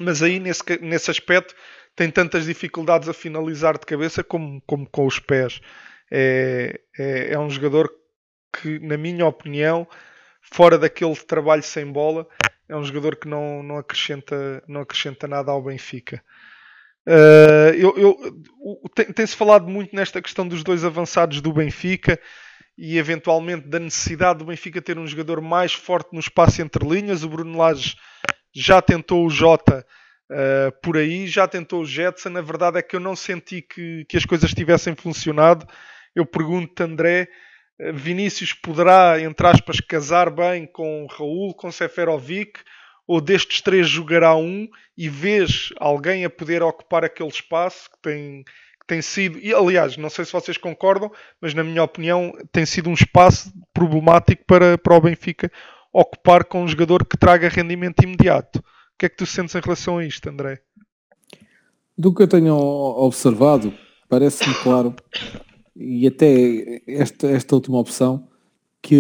Mas 0.01 0.23
aí, 0.23 0.41
nesse, 0.41 0.63
nesse 0.81 1.11
aspecto, 1.11 1.55
tem 1.95 2.11
tantas 2.11 2.47
dificuldades 2.47 3.11
a 3.11 3.13
finalizar 3.13 3.79
de 3.79 3.85
cabeça 3.85 4.25
como, 4.25 4.63
como 4.67 4.89
com 4.89 5.07
os 5.07 5.19
pés 5.19 5.61
é, 6.11 6.81
é, 6.99 7.33
é 7.33 7.39
um 7.39 7.51
jogador 7.51 7.91
que, 8.59 8.79
na 8.79 8.97
minha 8.97 9.27
opinião, 9.27 9.87
fora 10.41 10.79
daquele 10.79 11.15
trabalho 11.17 11.63
sem 11.63 11.85
bola, 11.93 12.27
é 12.69 12.77
um 12.77 12.85
jogador 12.85 13.17
que 13.17 13.29
não, 13.29 13.63
não, 13.63 13.79
acrescenta, 13.79 14.63
não 14.67 14.81
acrescenta 14.81 15.29
nada 15.29 15.51
ao 15.51 15.63
Benfica. 15.63 16.23
Uh, 17.07 17.73
eu, 17.77 17.97
eu, 17.97 19.15
tem-se 19.15 19.37
falado 19.37 19.69
muito 19.69 19.95
nesta 19.95 20.21
questão 20.21 20.47
dos 20.47 20.65
dois 20.65 20.85
avançados 20.85 21.41
do 21.41 21.53
Benfica 21.53 22.21
e 22.77 22.99
eventualmente 22.99 23.69
da 23.69 23.79
necessidade 23.79 24.41
do 24.41 24.47
Benfica 24.47 24.83
ter 24.83 24.99
um 24.99 25.07
jogador 25.07 25.41
mais 25.41 25.73
forte 25.73 26.13
no 26.13 26.19
espaço 26.19 26.61
entre 26.61 26.87
linhas. 26.87 27.23
O 27.23 27.29
Bruno 27.29 27.59
Lage 27.59 27.97
já 28.53 28.83
tentou 28.83 29.25
o 29.25 29.31
Jota 29.31 29.87
uh, 30.31 30.73
por 30.83 30.97
aí, 30.97 31.29
já 31.29 31.47
tentou 31.47 31.83
o 31.83 31.87
Jetson. 31.87 32.37
A 32.37 32.43
verdade 32.43 32.79
é 32.79 32.83
que 32.83 32.97
eu 32.97 33.01
não 33.01 33.15
senti 33.15 33.63
que, 33.63 34.05
que 34.09 34.17
as 34.17 34.27
coisas 34.27 34.53
tivessem 34.53 34.97
funcionado. 34.97 35.67
Eu 36.15 36.27
pergunto-te, 36.27 36.83
André, 36.83 37.29
Vinícius 37.79 38.53
poderá, 38.53 39.21
entre 39.21 39.47
aspas, 39.47 39.81
casar 39.81 40.31
bem 40.31 40.67
com 40.67 41.07
Raul, 41.11 41.55
com 41.55 41.71
Seferovic, 41.71 42.61
ou 43.07 43.21
destes 43.21 43.61
três 43.61 43.89
jogará 43.89 44.35
um 44.35 44.67
e 44.97 45.09
vês 45.09 45.69
alguém 45.79 46.25
a 46.25 46.31
poder 46.31 46.63
ocupar 46.63 47.05
aquele 47.05 47.29
espaço 47.29 47.91
que 47.91 47.99
tem, 48.03 48.43
que 48.43 48.87
tem 48.87 49.03
sido, 49.03 49.39
e 49.39 49.55
aliás, 49.55 49.97
não 49.97 50.11
sei 50.11 50.25
se 50.25 50.33
vocês 50.33 50.57
concordam, 50.57 51.11
mas 51.41 51.55
na 51.55 51.63
minha 51.63 51.83
opinião 51.83 52.33
tem 52.51 52.67
sido 52.67 52.91
um 52.91 52.95
espaço 52.95 53.53
problemático 53.73 54.45
para, 54.47 54.77
para 54.79 54.97
o 54.97 55.01
Benfica 55.01 55.51
ocupar 55.93 56.45
com 56.45 56.63
um 56.63 56.69
jogador 56.69 57.05
que 57.05 57.17
traga 57.17 57.49
rendimento 57.49 58.03
imediato. 58.03 58.59
O 58.59 58.99
que 58.99 59.07
é 59.07 59.09
que 59.09 59.17
tu 59.17 59.27
sentes 59.27 59.55
em 59.55 59.61
relação 59.61 59.99
a 59.99 60.05
isto, 60.05 60.29
André? 60.29 60.61
Do 61.97 62.15
que 62.15 62.23
eu 62.23 62.29
tenho 62.29 62.55
observado, 62.55 63.73
parece-me 64.09 64.55
claro, 64.57 64.95
e 65.77 66.07
até 66.07 66.83
esta, 66.87 67.27
esta 67.29 67.55
última 67.55 67.79
opção, 67.79 68.27
que 68.83 68.97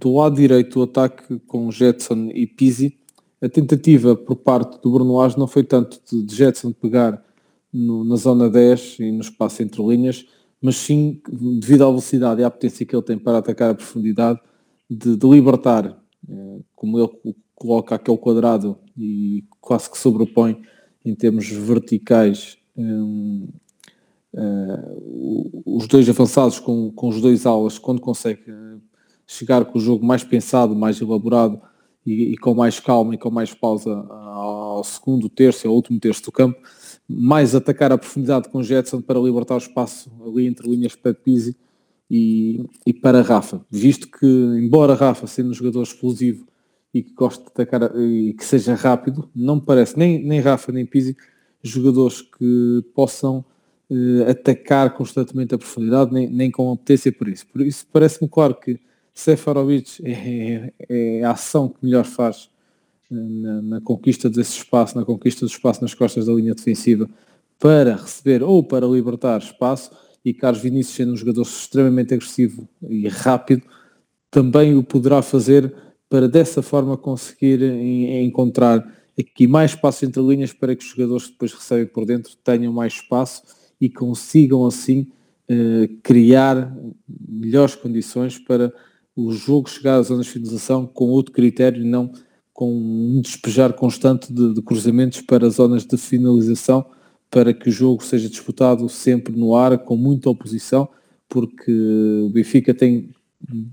do 0.00 0.16
lado 0.16 0.36
direito 0.36 0.78
do 0.78 0.82
ataque 0.82 1.38
com 1.46 1.70
Jetson 1.70 2.30
e 2.34 2.46
Pizzi, 2.46 2.98
a 3.40 3.48
tentativa 3.48 4.16
por 4.16 4.36
parte 4.36 4.80
do 4.82 4.90
Bruno 4.90 5.16
Lage 5.16 5.38
não 5.38 5.46
foi 5.46 5.62
tanto 5.64 6.00
de, 6.10 6.22
de 6.22 6.34
Jetson 6.34 6.72
pegar 6.72 7.22
no, 7.72 8.04
na 8.04 8.16
zona 8.16 8.50
10 8.50 8.98
e 9.00 9.12
no 9.12 9.20
espaço 9.20 9.62
entre 9.62 9.82
linhas, 9.82 10.26
mas 10.60 10.76
sim, 10.76 11.20
devido 11.58 11.84
à 11.84 11.86
velocidade 11.86 12.40
e 12.40 12.44
à 12.44 12.50
potência 12.50 12.84
que 12.84 12.94
ele 12.94 13.02
tem 13.02 13.18
para 13.18 13.38
atacar 13.38 13.70
a 13.70 13.74
profundidade, 13.74 14.40
de, 14.88 15.16
de 15.16 15.26
libertar, 15.26 16.02
eh, 16.28 16.58
como 16.74 16.98
ele 16.98 17.34
coloca 17.54 17.94
aquele 17.94 18.18
quadrado 18.18 18.76
e 18.96 19.44
quase 19.60 19.90
que 19.90 19.96
sobrepõe 19.96 20.60
em 21.04 21.14
termos 21.14 21.48
verticais 21.48 22.58
um, 22.76 23.48
uh, 24.34 25.62
os 25.66 25.86
dois 25.86 26.08
avançados 26.08 26.58
com, 26.58 26.90
com 26.92 27.08
os 27.08 27.20
dois 27.20 27.46
alas, 27.46 27.78
quando 27.78 28.00
consegue 28.00 28.42
eh, 28.48 28.76
chegar 29.26 29.64
com 29.64 29.78
o 29.78 29.80
jogo 29.80 30.04
mais 30.04 30.24
pensado, 30.24 30.74
mais 30.74 31.00
elaborado 31.00 31.60
e, 32.04 32.32
e, 32.32 32.36
com 32.36 32.54
mais 32.54 32.80
calma 32.80 33.14
e 33.14 33.18
com 33.18 33.30
mais 33.30 33.54
pausa 33.54 33.92
ao 33.92 34.82
segundo 34.84 35.28
terço, 35.28 35.68
ao 35.68 35.74
último 35.74 36.00
terço 36.00 36.24
do 36.24 36.32
campo, 36.32 36.58
mais 37.08 37.54
atacar 37.54 37.92
a 37.92 37.98
profundidade 37.98 38.48
com 38.48 38.62
Jetson 38.62 39.00
para 39.00 39.18
libertar 39.18 39.54
o 39.54 39.58
espaço 39.58 40.10
ali 40.26 40.46
entre 40.46 40.68
linhas 40.68 40.94
para 40.94 41.14
Pizzi 41.14 41.56
e, 42.10 42.64
e 42.86 42.92
para 42.92 43.22
Rafa, 43.22 43.64
visto 43.70 44.10
que, 44.10 44.26
embora 44.26 44.94
Rafa 44.94 45.26
sendo 45.26 45.50
um 45.50 45.54
jogador 45.54 45.82
explosivo 45.82 46.46
e 46.92 47.02
que 47.02 47.12
goste 47.12 47.44
de 47.44 47.48
atacar 47.50 47.96
e 47.96 48.34
que 48.34 48.44
seja 48.44 48.74
rápido, 48.74 49.30
não 49.34 49.56
me 49.56 49.62
parece, 49.62 49.96
nem, 49.96 50.22
nem 50.22 50.40
Rafa 50.40 50.72
nem 50.72 50.84
Pizzi, 50.84 51.16
jogadores 51.62 52.20
que 52.22 52.84
possam 52.94 53.44
eh, 53.90 54.30
atacar 54.30 54.94
constantemente 54.94 55.52
a 55.52 55.58
profundidade, 55.58 56.12
nem, 56.12 56.30
nem 56.30 56.48
com 56.48 56.76
potência 56.76 57.10
por 57.10 57.26
isso. 57.26 57.44
Por 57.48 57.60
isso 57.60 57.84
parece-me 57.92 58.28
claro 58.28 58.54
que 58.54 58.78
Sefarovic 59.12 60.00
é, 60.04 60.12
é, 60.12 60.72
é, 60.88 61.24
a 61.24 61.32
ação 61.32 61.68
que 61.68 61.84
melhor 61.84 62.04
faz 62.04 62.48
eh, 63.10 63.14
na, 63.14 63.62
na, 63.62 63.80
conquista 63.80 64.30
desse 64.30 64.58
espaço, 64.58 64.96
na 64.96 65.04
conquista 65.04 65.44
do 65.44 65.50
espaço 65.50 65.82
nas 65.82 65.92
costas 65.92 66.26
da 66.26 66.32
linha 66.32 66.54
defensiva, 66.54 67.10
para 67.58 67.96
receber 67.96 68.44
ou 68.44 68.62
para 68.62 68.86
libertar 68.86 69.38
espaço, 69.38 69.90
e 70.24 70.32
Carlos 70.32 70.62
Vinícius 70.62 70.94
sendo 70.94 71.12
um 71.12 71.16
jogador 71.16 71.42
extremamente 71.42 72.14
agressivo 72.14 72.68
e 72.88 73.08
rápido, 73.08 73.62
também 74.30 74.76
o 74.76 74.84
poderá 74.84 75.20
fazer 75.20 75.74
para 76.08 76.28
dessa 76.28 76.62
forma 76.62 76.96
conseguir 76.96 77.60
encontrar 77.62 78.86
aqui 79.18 79.48
mais 79.48 79.72
espaço 79.72 80.04
entre 80.04 80.22
linhas 80.22 80.52
para 80.52 80.76
que 80.76 80.84
os 80.84 80.90
jogadores 80.90 81.26
que 81.26 81.32
depois 81.32 81.52
recebem 81.52 81.86
por 81.86 82.06
dentro 82.06 82.36
tenham 82.44 82.72
mais 82.72 82.92
espaço 82.92 83.42
e 83.80 83.88
consigam 83.88 84.66
assim 84.66 85.08
eh, 85.48 85.88
criar 86.02 86.76
melhores 87.28 87.74
condições 87.74 88.38
para 88.38 88.72
o 89.16 89.32
jogo 89.32 89.68
chegar 89.68 89.96
às 89.96 90.06
zonas 90.06 90.26
de 90.26 90.32
finalização 90.32 90.86
com 90.86 91.06
outro 91.06 91.32
critério 91.32 91.82
e 91.82 91.86
não 91.86 92.12
com 92.52 92.72
um 92.72 93.20
despejar 93.20 93.72
constante 93.72 94.32
de, 94.32 94.54
de 94.54 94.62
cruzamentos 94.62 95.22
para 95.22 95.48
zonas 95.48 95.84
de 95.84 95.96
finalização 95.96 96.84
para 97.30 97.54
que 97.54 97.68
o 97.68 97.72
jogo 97.72 98.04
seja 98.04 98.28
disputado 98.28 98.88
sempre 98.88 99.34
no 99.34 99.54
ar, 99.54 99.78
com 99.78 99.96
muita 99.96 100.28
oposição, 100.28 100.88
porque 101.28 101.72
o 101.72 102.28
Benfica 102.30 102.74
tem, 102.74 103.10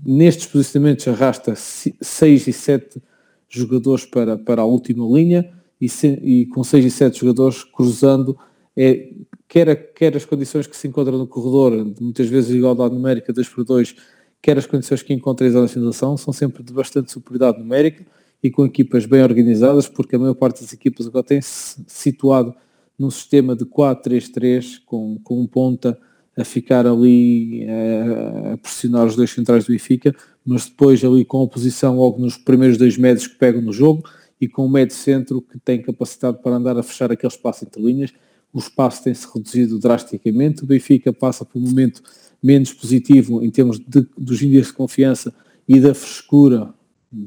nestes 0.06 0.46
posicionamentos, 0.46 1.08
arrasta 1.08 1.54
6 1.56 2.46
e 2.46 2.52
7 2.52 3.02
jogadores 3.48 4.06
para, 4.06 4.38
para 4.38 4.62
a 4.62 4.64
última 4.64 5.04
linha 5.06 5.50
e, 5.80 5.88
se, 5.88 6.06
e 6.22 6.46
com 6.46 6.62
6 6.62 6.84
e 6.84 6.90
7 6.90 7.20
jogadores 7.20 7.64
cruzando, 7.64 8.38
é, 8.80 9.08
quer, 9.48 9.68
a, 9.68 9.74
quer 9.74 10.16
as 10.16 10.24
condições 10.24 10.68
que 10.68 10.76
se 10.76 10.86
encontram 10.86 11.18
no 11.18 11.26
corredor, 11.26 11.72
muitas 12.00 12.28
vezes 12.28 12.54
igualdade 12.54 12.94
numérica 12.94 13.32
2 13.32 13.48
por 13.48 13.64
2, 13.64 13.96
quer 14.40 14.56
as 14.56 14.66
condições 14.66 15.02
que 15.02 15.12
encontram 15.12 15.50
na 15.50 15.66
finalização, 15.66 16.16
são 16.16 16.32
sempre 16.32 16.62
de 16.62 16.72
bastante 16.72 17.10
superioridade 17.10 17.58
numérica 17.58 18.06
e 18.40 18.48
com 18.52 18.64
equipas 18.64 19.04
bem 19.04 19.20
organizadas, 19.20 19.88
porque 19.88 20.14
a 20.14 20.18
maior 20.18 20.34
parte 20.34 20.62
das 20.62 20.72
equipas 20.72 21.08
agora 21.08 21.24
tem 21.24 21.40
-se 21.40 21.82
situado 21.88 22.54
num 22.96 23.10
sistema 23.10 23.56
de 23.56 23.64
4-3-3 23.64 24.80
com, 24.86 25.18
com 25.24 25.40
um 25.40 25.46
ponta 25.46 25.98
a 26.36 26.44
ficar 26.44 26.86
ali 26.86 27.66
a, 27.68 28.52
a, 28.52 28.58
pressionar 28.58 29.06
os 29.06 29.16
dois 29.16 29.30
centrais 29.30 29.64
do 29.64 29.72
Benfica, 29.72 30.14
mas 30.46 30.66
depois 30.66 31.04
ali 31.04 31.24
com 31.24 31.38
a 31.38 31.42
oposição 31.42 31.96
logo 31.96 32.20
nos 32.20 32.36
primeiros 32.36 32.78
dois 32.78 32.96
médios 32.96 33.26
que 33.26 33.36
pegam 33.36 33.60
no 33.60 33.72
jogo 33.72 34.08
e 34.40 34.46
com 34.46 34.64
o 34.64 34.70
médio 34.70 34.94
centro 34.94 35.42
que 35.42 35.58
tem 35.58 35.82
capacidade 35.82 36.38
para 36.40 36.54
andar 36.54 36.78
a 36.78 36.82
fechar 36.84 37.10
aquele 37.10 37.32
espaço 37.32 37.64
entre 37.64 37.82
linhas. 37.82 38.12
O 38.52 38.58
espaço 38.58 39.04
tem-se 39.04 39.26
reduzido 39.32 39.78
drasticamente, 39.78 40.64
o 40.64 40.66
Benfica 40.66 41.12
passa 41.12 41.44
por 41.44 41.58
um 41.58 41.62
momento 41.62 42.02
menos 42.42 42.72
positivo 42.72 43.42
em 43.42 43.50
termos 43.50 43.78
de, 43.78 44.06
dos 44.16 44.40
índices 44.42 44.68
de 44.68 44.72
confiança 44.72 45.34
e 45.68 45.80
da 45.80 45.94
frescura 45.94 46.72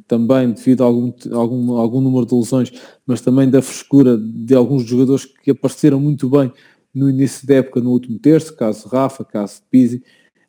também 0.08 0.52
devido 0.52 0.84
a 0.84 0.86
algum, 0.86 1.12
algum, 1.32 1.74
algum 1.74 2.02
número 2.02 2.26
de 2.26 2.36
lesões, 2.36 2.72
mas 3.06 3.22
também 3.22 3.50
da 3.50 3.62
frescura 3.62 4.18
de 4.18 4.54
alguns 4.54 4.84
jogadores 4.84 5.26
que 5.26 5.52
apareceram 5.52 6.00
muito 6.00 6.30
bem 6.30 6.52
no 6.94 7.10
início 7.10 7.48
da 7.48 7.56
época, 7.56 7.80
no 7.80 7.92
último 7.92 8.20
terço, 8.20 8.56
caso 8.56 8.88
Rafa, 8.88 9.24
caso 9.24 9.62
Pizzi, 9.70 10.04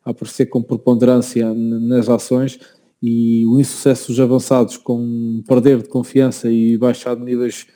a 0.04 0.10
aparecer 0.10 0.46
com 0.46 0.62
preponderância 0.62 1.52
nas 1.54 2.08
ações 2.08 2.58
e 3.00 3.46
o 3.46 3.58
insucesso 3.58 4.08
dos 4.08 4.20
avançados 4.20 4.76
com 4.76 5.42
perder 5.46 5.82
de 5.82 5.88
confiança 5.88 6.50
e 6.50 6.76
baixar 6.76 7.16
de 7.16 7.22
níveis 7.22 7.66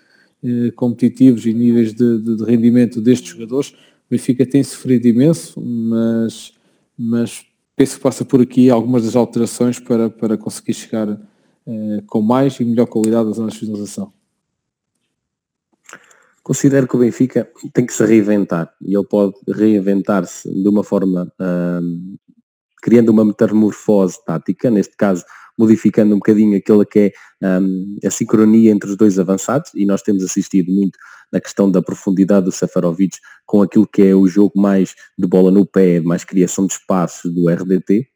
eh, 0.47 0.71
competitivos 0.73 1.45
e 1.45 1.53
níveis 1.53 1.93
de, 1.93 2.19
de, 2.19 2.37
de, 2.37 2.45
rendimento 2.45 3.01
destes 3.01 3.31
jogadores, 3.31 3.71
o 3.71 4.11
Benfica 4.11 4.47
tem 4.47 4.63
sofrido 4.63 5.07
imenso, 5.07 5.61
mas, 5.61 6.53
mas 6.97 7.45
penso 7.75 7.97
que 7.97 8.03
passa 8.03 8.25
por 8.25 8.41
aqui 8.41 8.71
algumas 8.71 9.05
das 9.05 9.17
alterações 9.17 9.81
para, 9.81 10.09
para 10.09 10.39
conseguir 10.39 10.75
chegar 10.75 11.09
eh, 11.67 12.03
com 12.07 12.23
mais 12.23 12.61
e 12.61 12.65
melhor 12.65 12.87
qualidade 12.87 13.27
das 13.27 13.37
zonas 13.37 13.55
de 13.55 13.61
finalização. 13.61 14.13
Considero 16.43 16.87
que 16.87 16.95
o 16.95 17.01
Benfica 17.01 17.51
tem 17.73 17.85
que 17.85 17.93
se 17.93 18.07
reinventar 18.07 18.73
e 18.81 18.95
ele 18.95 19.07
pode 19.07 19.35
reinventar-se 19.49 20.49
de 20.49 20.69
uma 20.69 20.85
forma 20.85 21.33
criando 22.81 23.09
uma 23.09 23.25
metamorfose 23.25 24.25
tática, 24.25 24.71
neste 24.71 24.97
caso 24.97 25.25
modificando 25.59 26.15
um 26.15 26.19
bocadinho 26.19 26.57
aquilo 26.57 26.85
que 26.85 27.13
é 27.41 27.61
um, 27.61 27.97
a 28.05 28.11
sincronia 28.11 28.71
entre 28.71 28.91
os 28.91 28.97
dois 28.97 29.19
avançados 29.19 29.71
e 29.75 29.87
nós 29.87 30.03
temos 30.03 30.23
assistido 30.23 30.73
muito 30.73 30.99
na 31.33 31.41
questão 31.41 31.71
da 31.71 31.83
profundidade 31.83 32.45
do 32.45 32.53
Safarovic 32.53 33.19
com 33.45 33.63
aquilo 33.63 33.87
que 33.87 34.03
é 34.03 34.15
o 34.15 34.27
jogo 34.27 34.53
mais 34.61 34.95
de 35.19 35.27
bola 35.27 35.51
no 35.51 35.67
pé, 35.67 36.01
mais 36.01 36.25
criação 36.25 36.67
de 36.67 36.75
espaços 36.75 37.33
do 37.33 37.49
RDT 37.49 38.07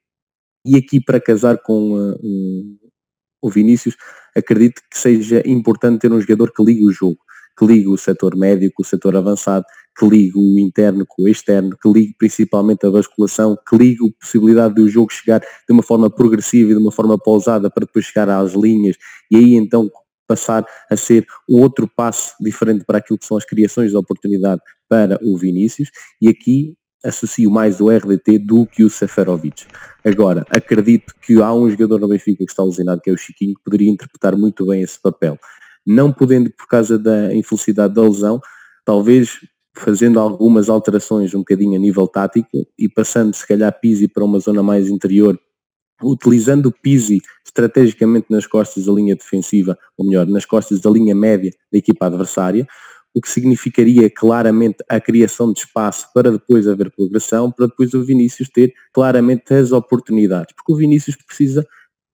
e 0.65 0.77
aqui 0.77 1.01
para 1.01 1.21
casar 1.21 1.59
com 1.59 1.93
uh, 1.93 2.19
um, 2.23 2.79
o 3.43 3.51
Vinícius, 3.51 3.97
acredito 4.37 4.83
que 4.91 4.99
seja 4.99 5.43
importante 5.47 6.01
ter 6.01 6.13
um 6.13 6.21
jogador 6.21 6.53
que 6.53 6.63
ligue 6.63 6.85
o 6.85 6.93
jogo, 6.93 7.19
que 7.59 7.65
ligue 7.67 7.89
o 7.89 7.97
setor 7.97 8.37
médio 8.37 8.71
com 8.75 8.83
o 8.83 8.87
setor 8.87 9.17
avançado, 9.17 9.65
que 9.99 10.07
ligue 10.07 10.39
o 10.39 10.59
interno 10.59 11.05
com 11.07 11.25
o 11.25 11.29
externo, 11.29 11.77
que 11.81 11.89
ligue 11.89 12.15
principalmente 12.19 12.87
a 12.87 12.91
basculação, 12.91 13.57
que 13.69 13.77
ligue 13.77 14.07
a 14.07 14.21
possibilidade 14.21 14.75
do 14.75 14.89
jogo 14.89 15.13
chegar 15.13 15.41
de 15.41 15.73
uma 15.73 15.83
forma 15.83 16.09
progressiva 16.09 16.71
e 16.71 16.75
de 16.75 16.81
uma 16.81 16.93
forma 16.93 17.19
pausada 17.19 17.71
para 17.71 17.85
depois 17.85 18.05
chegar 18.05 18.29
às 18.29 18.53
linhas 18.55 18.97
e 19.31 19.37
aí 19.37 19.55
então 19.55 19.91
passar 20.27 20.65
a 20.89 20.97
ser 20.97 21.27
outro 21.49 21.89
passo 21.89 22.35
diferente 22.41 22.85
para 22.85 22.99
aquilo 22.99 23.19
que 23.19 23.27
são 23.27 23.37
as 23.37 23.45
criações 23.45 23.91
de 23.91 23.97
oportunidade 23.97 24.61
para 24.89 25.19
o 25.23 25.37
Vinícius 25.37 25.91
e 26.21 26.29
aqui 26.29 26.77
associo 27.05 27.51
mais 27.51 27.81
o 27.81 27.91
RDT 27.91 28.39
do 28.39 28.67
que 28.67 28.85
o 28.85 28.91
Seferovic. 28.91 29.67
Agora, 30.05 30.45
acredito 30.51 31.15
que 31.21 31.41
há 31.41 31.53
um 31.53 31.69
jogador 31.69 31.99
no 31.99 32.09
Benfica 32.09 32.45
que 32.45 32.51
está 32.51 32.63
alucinado, 32.63 33.01
que 33.01 33.11
é 33.11 33.13
o 33.13 33.17
Chiquinho, 33.17 33.55
que 33.55 33.63
poderia 33.65 33.91
interpretar 33.91 34.37
muito 34.37 34.67
bem 34.67 34.83
esse 34.83 35.01
papel. 35.01 35.39
Não 35.87 36.13
podendo, 36.13 36.51
por 36.51 36.69
causa 36.69 36.99
da 36.99 37.35
infelicidade 37.35 37.95
da 37.95 38.03
lesão, 38.03 38.41
talvez 38.85 39.41
fazendo 39.77 40.19
algumas 40.19 40.69
alterações 40.69 41.35
um 41.35 41.39
bocadinho 41.39 41.77
a 41.77 41.79
nível 41.79 42.07
tático 42.07 42.67
e 42.79 42.89
passando 42.89 43.35
se 43.35 43.47
calhar 43.47 43.79
Pisi 43.81 44.09
para 44.09 44.25
uma 44.25 44.39
zona 44.39 44.62
mais 44.62 44.89
interior 44.89 45.39
utilizando 46.03 46.67
o 46.67 46.73
Pizzi 46.73 47.21
estrategicamente 47.45 48.27
nas 48.31 48.47
costas 48.47 48.87
da 48.87 48.93
linha 48.93 49.15
defensiva, 49.15 49.79
ou 49.97 50.07
melhor, 50.07 50.27
nas 50.27 50.45
costas 50.45 50.81
da 50.81 50.91
linha 50.91 51.15
média 51.15 51.53
da 51.71 51.79
equipa 51.79 52.07
adversária, 52.07 52.67
o 53.12 53.21
que 53.21 53.29
significaria 53.29 54.09
claramente 54.09 54.85
a 54.89 55.00
criação 55.00 55.53
de 55.53 55.61
espaço 55.61 56.09
para 56.15 56.31
depois 56.31 56.69
haver 56.69 56.91
progressão, 56.91 57.50
para 57.50 57.67
depois 57.67 57.93
o 57.93 58.05
Vinícius 58.05 58.49
ter 58.49 58.73
claramente 58.93 59.53
as 59.53 59.73
oportunidades, 59.73 60.55
porque 60.55 60.73
o 60.73 60.77
Vinícius 60.77 61.17
precisa 61.17 61.67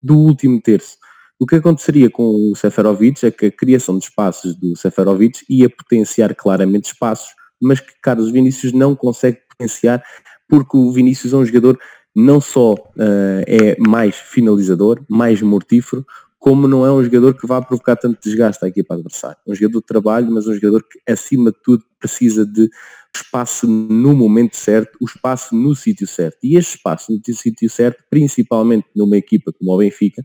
do 0.03 0.17
último 0.17 0.61
terço. 0.61 0.97
O 1.39 1.47
que 1.47 1.57
aconteceria 1.57 2.09
com 2.09 2.51
o 2.51 2.57
Seferovic 2.57 3.27
é 3.27 3.31
que 3.31 3.47
a 3.47 3.53
criação 3.53 3.99
de 3.99 4.07
espaços 4.07 4.55
do 4.55 4.75
Seferovic 4.75 5.45
ia 5.51 5.69
potenciar 5.69 6.35
claramente 6.35 6.87
espaços, 6.87 7.35
mas 7.61 7.81
que 7.81 7.93
Carlos 8.03 8.31
Vinícius 8.31 8.73
não 8.73 8.95
consegue 8.95 9.39
potenciar 9.49 10.03
porque 10.49 10.77
o 10.77 10.93
Vinícius 10.93 11.33
é 11.33 11.37
um 11.37 11.45
jogador 11.45 11.79
não 12.15 12.41
só 12.41 12.73
uh, 12.75 13.45
é 13.47 13.77
mais 13.79 14.17
finalizador, 14.17 15.05
mais 15.09 15.43
mortífero, 15.43 16.07
como 16.39 16.69
não 16.69 16.87
é 16.87 16.93
um 16.93 17.03
jogador 17.03 17.35
que 17.35 17.47
vá 17.47 17.61
provocar 17.61 17.97
tanto 17.97 18.23
desgaste 18.23 18.65
à 18.65 18.69
equipa 18.69 18.95
adversária. 18.95 19.37
Um 19.47 19.55
jogador 19.55 19.81
de 19.81 19.87
trabalho, 19.87 20.31
mas 20.31 20.47
um 20.47 20.55
jogador 20.55 20.83
que, 20.83 21.01
acima 21.11 21.51
de 21.51 21.59
tudo, 21.63 21.85
precisa 21.99 22.47
de 22.47 22.71
espaço 23.15 23.67
no 23.67 24.15
momento 24.15 24.57
certo, 24.57 24.97
o 25.01 25.05
espaço 25.05 25.55
no 25.55 25.75
sítio 25.75 26.07
certo. 26.07 26.39
E 26.43 26.57
este 26.57 26.77
espaço 26.77 27.13
no 27.13 27.21
sítio 27.35 27.69
certo, 27.69 28.03
principalmente 28.09 28.87
numa 28.95 29.17
equipa 29.17 29.53
como 29.53 29.73
o 29.73 29.79
Benfica, 29.79 30.23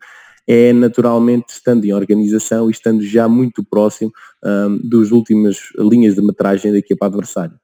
é 0.48 0.74
naturalmente 0.74 1.50
estando 1.50 1.86
em 1.86 1.94
organização 1.94 2.68
e 2.70 2.72
estando 2.72 3.04
já 3.04 3.28
muito 3.28 3.64
próximo 3.64 4.12
um, 4.44 4.78
dos 4.78 5.12
últimas 5.12 5.58
linhas 5.78 6.16
de 6.16 6.22
metragem 6.22 6.72
da 6.72 6.78
equipa 6.78 7.06
adversária. 7.06 7.56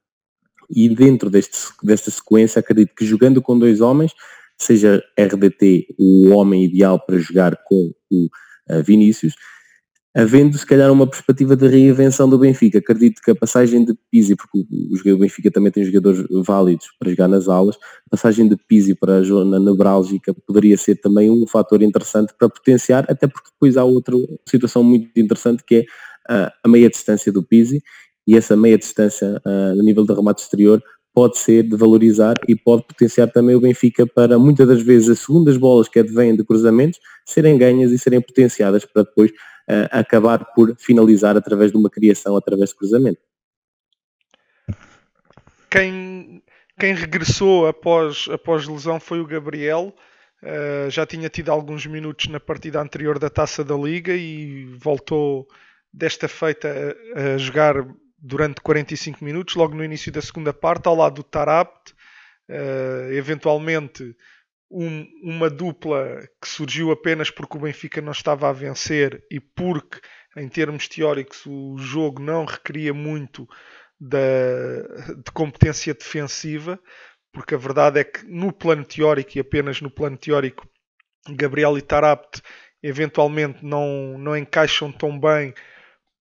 E 0.70 0.90
dentro 0.90 1.30
deste, 1.30 1.58
desta 1.82 2.12
sequência, 2.12 2.60
acredito 2.60 2.94
que 2.96 3.06
jogando 3.06 3.42
com 3.42 3.58
dois 3.58 3.82
homens, 3.82 4.12
seja 4.58 5.04
RDT 5.18 5.96
o 5.98 6.30
homem 6.30 6.66
ideal 6.66 7.00
para 7.00 7.18
jogar 7.18 7.58
com 7.66 7.92
o 8.12 8.26
uh, 8.70 8.84
Vinícius, 8.84 9.34
havendo 10.18 10.58
se 10.58 10.66
calhar 10.66 10.92
uma 10.92 11.06
perspectiva 11.06 11.56
de 11.56 11.68
reinvenção 11.68 12.28
do 12.28 12.40
Benfica. 12.40 12.80
Acredito 12.80 13.22
que 13.22 13.30
a 13.30 13.36
passagem 13.36 13.86
de 13.86 13.94
Pizzi, 14.10 14.36
porque 14.36 15.12
o 15.12 15.18
Benfica 15.20 15.52
também 15.52 15.72
tem 15.72 15.84
jogadores 15.84 16.26
válidos 16.44 16.88
para 16.98 17.12
jogar 17.12 17.28
nas 17.28 17.48
aulas, 17.48 17.76
a 17.76 18.10
passagem 18.10 18.50
de 18.50 18.58
Pizzi 18.58 18.96
para 18.96 19.18
a 19.18 19.22
zona 19.22 19.60
nebrálgica 19.60 20.34
poderia 20.48 20.76
ser 20.76 20.96
também 20.96 21.30
um 21.30 21.46
fator 21.46 21.84
interessante 21.84 22.34
para 22.36 22.50
potenciar, 22.50 23.06
até 23.08 23.28
porque 23.28 23.52
depois 23.52 23.78
há 23.78 23.84
outra 23.84 24.16
situação 24.50 24.84
muito 24.84 25.08
interessante 25.16 25.64
que 25.64 25.76
é 25.76 25.86
a, 26.28 26.52
a 26.64 26.68
meia 26.68 26.90
distância 26.90 27.32
do 27.32 27.44
Pizzi 27.44 27.84
e 28.26 28.36
essa 28.36 28.58
meia 28.58 28.78
distância 28.78 29.40
no 29.46 29.84
nível 29.84 30.04
de 30.04 30.14
remate 30.14 30.42
exterior 30.42 30.82
pode 31.14 31.38
ser 31.38 31.64
de 31.64 31.76
valorizar 31.76 32.36
e 32.48 32.56
pode 32.56 32.84
potenciar 32.88 33.32
também 33.32 33.56
o 33.56 33.62
Benfica 33.62 34.06
para 34.08 34.38
muitas 34.40 34.68
das 34.68 34.82
vezes 34.82 35.10
as 35.10 35.20
segundas 35.20 35.58
bolas 35.58 35.88
que 35.88 36.00
advêm 36.00 36.36
de 36.36 36.44
cruzamentos 36.44 37.00
serem 37.26 37.58
ganhas 37.58 37.92
e 37.92 38.00
serem 38.00 38.20
potenciadas 38.20 38.84
para 38.84 39.04
depois 39.04 39.32
acabar 39.92 40.46
por 40.54 40.76
finalizar 40.78 41.36
através 41.36 41.72
de 41.72 41.78
uma 41.78 41.90
criação 41.90 42.38
através 42.38 42.70
de 42.70 42.76
cruzamento. 42.76 43.20
Quem, 45.70 46.42
quem 46.80 46.94
regressou 46.94 47.68
após, 47.68 48.28
após 48.32 48.68
lesão 48.68 49.00
foi 49.00 49.20
o 49.20 49.28
Gabriel. 49.28 49.94
Uh, 50.42 50.90
já 50.90 51.06
tinha 51.06 51.30
tido 51.30 51.52
alguns 51.52 51.86
minutos 51.88 52.28
na 52.28 52.40
partida 52.40 52.80
anterior 52.80 53.18
da 53.18 53.30
Taça 53.30 53.64
da 53.64 53.76
Liga 53.76 54.14
e 54.14 54.66
voltou 54.78 55.48
desta 55.92 56.28
feita 56.28 56.96
a, 57.16 57.34
a 57.34 57.38
jogar 57.40 57.84
durante 58.20 58.62
45 58.62 59.26
minutos, 59.26 59.56
logo 59.56 59.76
no 59.76 59.84
início 59.84 60.12
da 60.12 60.22
segunda 60.22 60.54
parte, 60.54 60.88
ao 60.88 60.96
lado 60.96 61.16
do 61.16 61.24
Tarabt, 61.24 61.92
uh, 62.50 63.12
eventualmente 63.12 64.16
um, 64.70 65.06
uma 65.24 65.50
dupla 65.50 66.28
que 66.42 66.48
surgiu 66.48 66.92
apenas 66.92 67.30
porque 67.30 67.58
o 67.58 67.62
Benfica 67.62 68.02
não 68.02 68.12
estava 68.12 68.50
a 68.50 68.54
vencer 68.54 69.24
e 69.32 69.40
porque, 69.40 70.00
em 70.36 70.48
termos 70.50 70.88
teóricos, 70.88 71.46
o 71.46 71.78
jogo 71.78 72.22
não 72.22 72.46
requeria 72.46 72.94
muito 72.94 73.48
da, 74.00 75.08
de 75.24 75.32
competência 75.34 75.94
defensiva, 75.94 76.80
porque 77.32 77.56
a 77.56 77.58
verdade 77.58 78.00
é 78.00 78.04
que 78.04 78.26
no 78.26 78.52
plano 78.52 78.84
teórico 78.84 79.32
e 79.36 79.40
apenas 79.40 79.82
no 79.82 79.90
plano 79.90 80.18
teórico, 80.18 80.68
Gabriel 81.30 81.78
e 81.78 81.82
Tarabt 81.82 82.42
eventualmente 82.82 83.66
não, 83.66 84.18
não 84.18 84.38
encaixam 84.38 84.92
tão 84.92 85.20
bem 85.20 85.54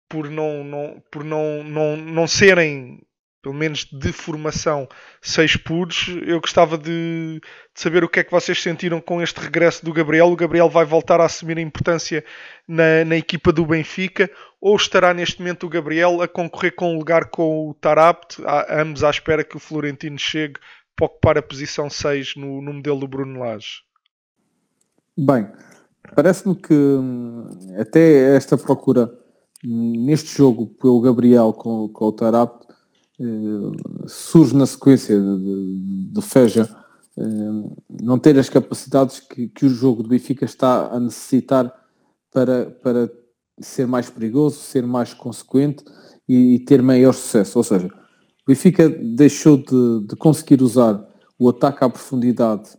por 0.09 0.31
não, 0.31 0.65
não, 0.65 1.03
por 1.11 1.25
não, 1.25 1.63
não, 1.63 1.97
não 1.97 2.27
serem, 2.27 3.01
pelo 3.47 3.55
menos 3.55 3.85
de 3.85 4.11
formação, 4.11 4.89
seis 5.23 5.57
puros. 5.57 6.09
Eu 6.27 6.41
gostava 6.41 6.77
de, 6.77 7.41
de, 7.41 7.81
saber 7.81 8.03
o 8.03 8.09
que 8.09 8.19
é 8.19 8.25
que 8.25 8.33
vocês 8.33 8.61
sentiram 8.61 9.01
com 9.01 9.23
este 9.23 9.39
regresso 9.39 9.85
do 9.85 9.93
Gabriel. 9.93 10.27
O 10.27 10.35
Gabriel 10.35 10.69
vai 10.69 10.85
voltar 10.85 11.21
a 11.21 11.27
assumir 11.27 11.57
a 11.57 11.61
importância 11.61 12.25
na, 12.67 13.05
na 13.05 13.17
equipa 13.17 13.53
do 13.53 13.65
Benfica 13.65 14.29
ou 14.61 14.75
estará 14.75 15.15
neste 15.15 15.39
momento 15.39 15.65
o 15.65 15.69
Gabriel 15.69 16.21
a 16.21 16.27
concorrer 16.27 16.75
com 16.75 16.93
um 16.93 16.99
lugar 16.99 17.27
com 17.27 17.71
o 17.71 17.75
Tarapt, 17.75 18.43
ambos 18.69 19.05
à 19.05 19.11
espera 19.11 19.45
que 19.45 19.57
o 19.57 19.61
Florentino 19.61 20.19
chegue 20.19 20.59
para 20.97 21.07
ocupar 21.07 21.39
a 21.39 21.43
posição 21.43 21.89
6 21.89 22.35
no, 22.35 22.61
no 22.61 22.73
modelo 22.73 22.99
do 22.99 23.07
Bruno 23.07 23.39
Lage? 23.39 23.83
Bem, 25.17 25.47
parece-me 26.17 26.57
que 26.57 26.75
hum, 26.75 27.47
até 27.79 28.35
esta 28.35 28.59
procura 28.59 29.09
neste 29.63 30.37
jogo 30.37 30.67
pelo 30.67 31.01
Gabriel 31.01 31.53
com, 31.53 31.89
com 31.89 32.07
o 32.07 32.13
Tarap 32.13 32.63
eh, 32.63 32.66
surge 34.07 34.55
na 34.55 34.67
sequência 34.67 35.19
do 35.19 36.21
Feja 36.21 36.69
eh, 37.17 37.23
não 38.03 38.19
ter 38.19 38.39
as 38.39 38.49
capacidades 38.49 39.21
que, 39.21 39.49
que 39.49 39.65
o 39.65 39.69
jogo 39.69 40.03
do 40.03 40.09
Benfica 40.09 40.45
está 40.45 40.89
a 40.89 41.01
necessitar 41.01 41.73
para, 42.31 42.67
para 42.83 43.11
ser 43.59 43.87
mais 43.87 44.11
perigoso, 44.11 44.59
ser 44.59 44.87
mais 44.87 45.15
consequente 45.15 45.83
e, 46.29 46.57
e 46.57 46.59
ter 46.59 46.83
maior 46.83 47.13
sucesso. 47.13 47.59
Ou 47.59 47.65
seja, 47.65 47.87
o 47.87 48.47
Benfica 48.47 48.89
deixou 48.89 49.57
de, 49.57 50.07
de 50.07 50.17
conseguir 50.17 50.63
usar 50.63 51.03
o 51.39 51.49
ataque 51.49 51.85
à 51.85 51.89
profundidade 51.89 52.77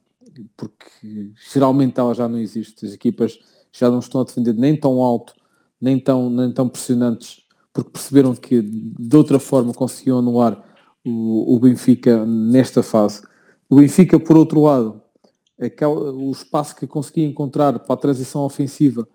porque 0.55 1.31
geralmente 1.51 1.99
ela 1.99 2.13
já 2.13 2.27
não 2.27 2.37
existe, 2.37 2.85
as 2.85 2.93
equipas 2.93 3.39
já 3.71 3.89
não 3.89 3.99
estão 3.99 4.21
a 4.21 4.23
defender 4.23 4.53
nem 4.53 4.79
tão 4.79 5.01
alto 5.01 5.33
nem 5.79 5.99
tão, 5.99 6.29
nem 6.29 6.51
tão 6.51 6.67
pressionantes, 6.67 7.45
porque 7.77 7.91
perceberam 7.91 8.33
que 8.33 8.59
de 8.59 9.15
outra 9.15 9.37
forma 9.37 9.71
conseguiam 9.71 10.17
anular 10.17 10.63
o, 11.05 11.55
o 11.55 11.59
Benfica 11.59 12.25
nesta 12.25 12.81
fase. 12.81 13.21
O 13.69 13.75
Benfica, 13.75 14.19
por 14.19 14.35
outro 14.35 14.63
lado, 14.63 14.99
o 16.15 16.31
espaço 16.31 16.75
que 16.75 16.87
conseguia 16.87 17.27
encontrar 17.27 17.77
para 17.77 17.93
a 17.93 17.97
transição 17.97 18.41
ofensiva 18.41 19.07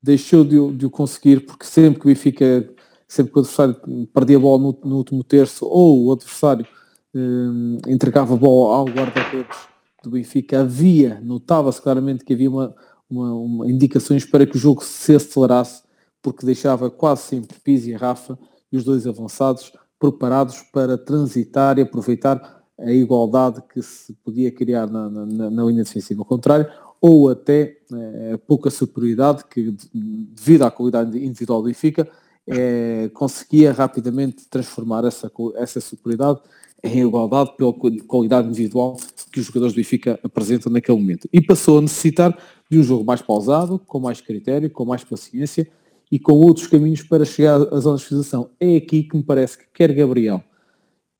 deixou 0.00 0.44
de, 0.44 0.76
de 0.76 0.86
o 0.86 0.90
conseguir, 0.90 1.40
porque 1.40 1.66
sempre 1.66 1.98
que 1.98 2.06
o 2.06 2.08
Benfica, 2.08 2.72
sempre 3.08 3.32
que 3.32 3.38
o 3.38 3.40
adversário 3.40 3.76
perdia 4.12 4.36
a 4.36 4.40
bola 4.40 4.62
no, 4.62 4.78
no 4.84 4.96
último 4.96 5.24
terço, 5.24 5.66
ou 5.66 6.06
o 6.06 6.12
adversário 6.12 6.64
eh, 7.12 7.90
entregava 7.90 8.34
a 8.34 8.36
bola 8.36 8.76
ao 8.76 8.84
guarda-redes 8.84 9.56
do 10.04 10.10
Benfica, 10.10 10.60
havia, 10.60 11.20
notava-se 11.20 11.82
claramente 11.82 12.24
que 12.24 12.32
havia 12.32 12.50
uma, 12.50 12.74
uma, 13.10 13.34
uma, 13.34 13.70
indicações 13.70 14.24
para 14.24 14.46
que 14.46 14.56
o 14.56 14.60
jogo 14.60 14.84
se 14.84 15.16
acelerasse 15.16 15.83
porque 16.24 16.46
deixava 16.46 16.88
quase 16.88 17.20
sempre 17.24 17.58
Pizzi 17.62 17.90
e 17.90 17.94
Rafa 17.94 18.38
e 18.72 18.78
os 18.78 18.82
dois 18.82 19.06
avançados 19.06 19.70
preparados 20.00 20.62
para 20.72 20.96
transitar 20.96 21.78
e 21.78 21.82
aproveitar 21.82 22.64
a 22.80 22.90
igualdade 22.90 23.62
que 23.72 23.82
se 23.82 24.14
podia 24.24 24.50
criar 24.50 24.86
na, 24.86 25.10
na, 25.10 25.50
na 25.50 25.64
linha 25.64 25.84
defensiva 25.84 26.22
ao 26.22 26.24
contrário, 26.24 26.66
ou 26.98 27.28
até 27.28 27.76
é, 27.92 28.38
pouca 28.38 28.70
superioridade 28.70 29.44
que, 29.44 29.76
devido 29.92 30.62
à 30.62 30.70
qualidade 30.70 31.22
individual 31.22 31.60
do 31.60 31.66
Benfica, 31.66 32.08
é, 32.46 33.10
conseguia 33.12 33.70
rapidamente 33.70 34.48
transformar 34.48 35.04
essa, 35.04 35.30
essa 35.56 35.80
superioridade 35.80 36.40
em 36.82 37.00
igualdade 37.00 37.54
pela 37.56 37.72
qualidade 38.06 38.48
individual 38.48 38.96
que 39.30 39.40
os 39.40 39.46
jogadores 39.46 39.74
do 39.74 39.76
Benfica 39.76 40.18
apresentam 40.22 40.72
naquele 40.72 40.98
momento. 40.98 41.28
E 41.30 41.40
passou 41.40 41.78
a 41.78 41.82
necessitar 41.82 42.36
de 42.70 42.78
um 42.78 42.82
jogo 42.82 43.04
mais 43.04 43.20
pausado, 43.20 43.78
com 43.78 44.00
mais 44.00 44.22
critério, 44.22 44.70
com 44.70 44.86
mais 44.86 45.04
paciência, 45.04 45.68
e 46.14 46.18
com 46.20 46.34
outros 46.34 46.68
caminhos 46.68 47.02
para 47.02 47.24
chegar 47.24 47.60
à 47.74 47.80
zona 47.80 47.96
de 47.98 48.04
finalização. 48.04 48.48
É 48.60 48.76
aqui 48.76 49.02
que 49.02 49.16
me 49.16 49.22
parece 49.24 49.58
que 49.58 49.64
quer 49.74 49.92
Gabriel, 49.92 50.44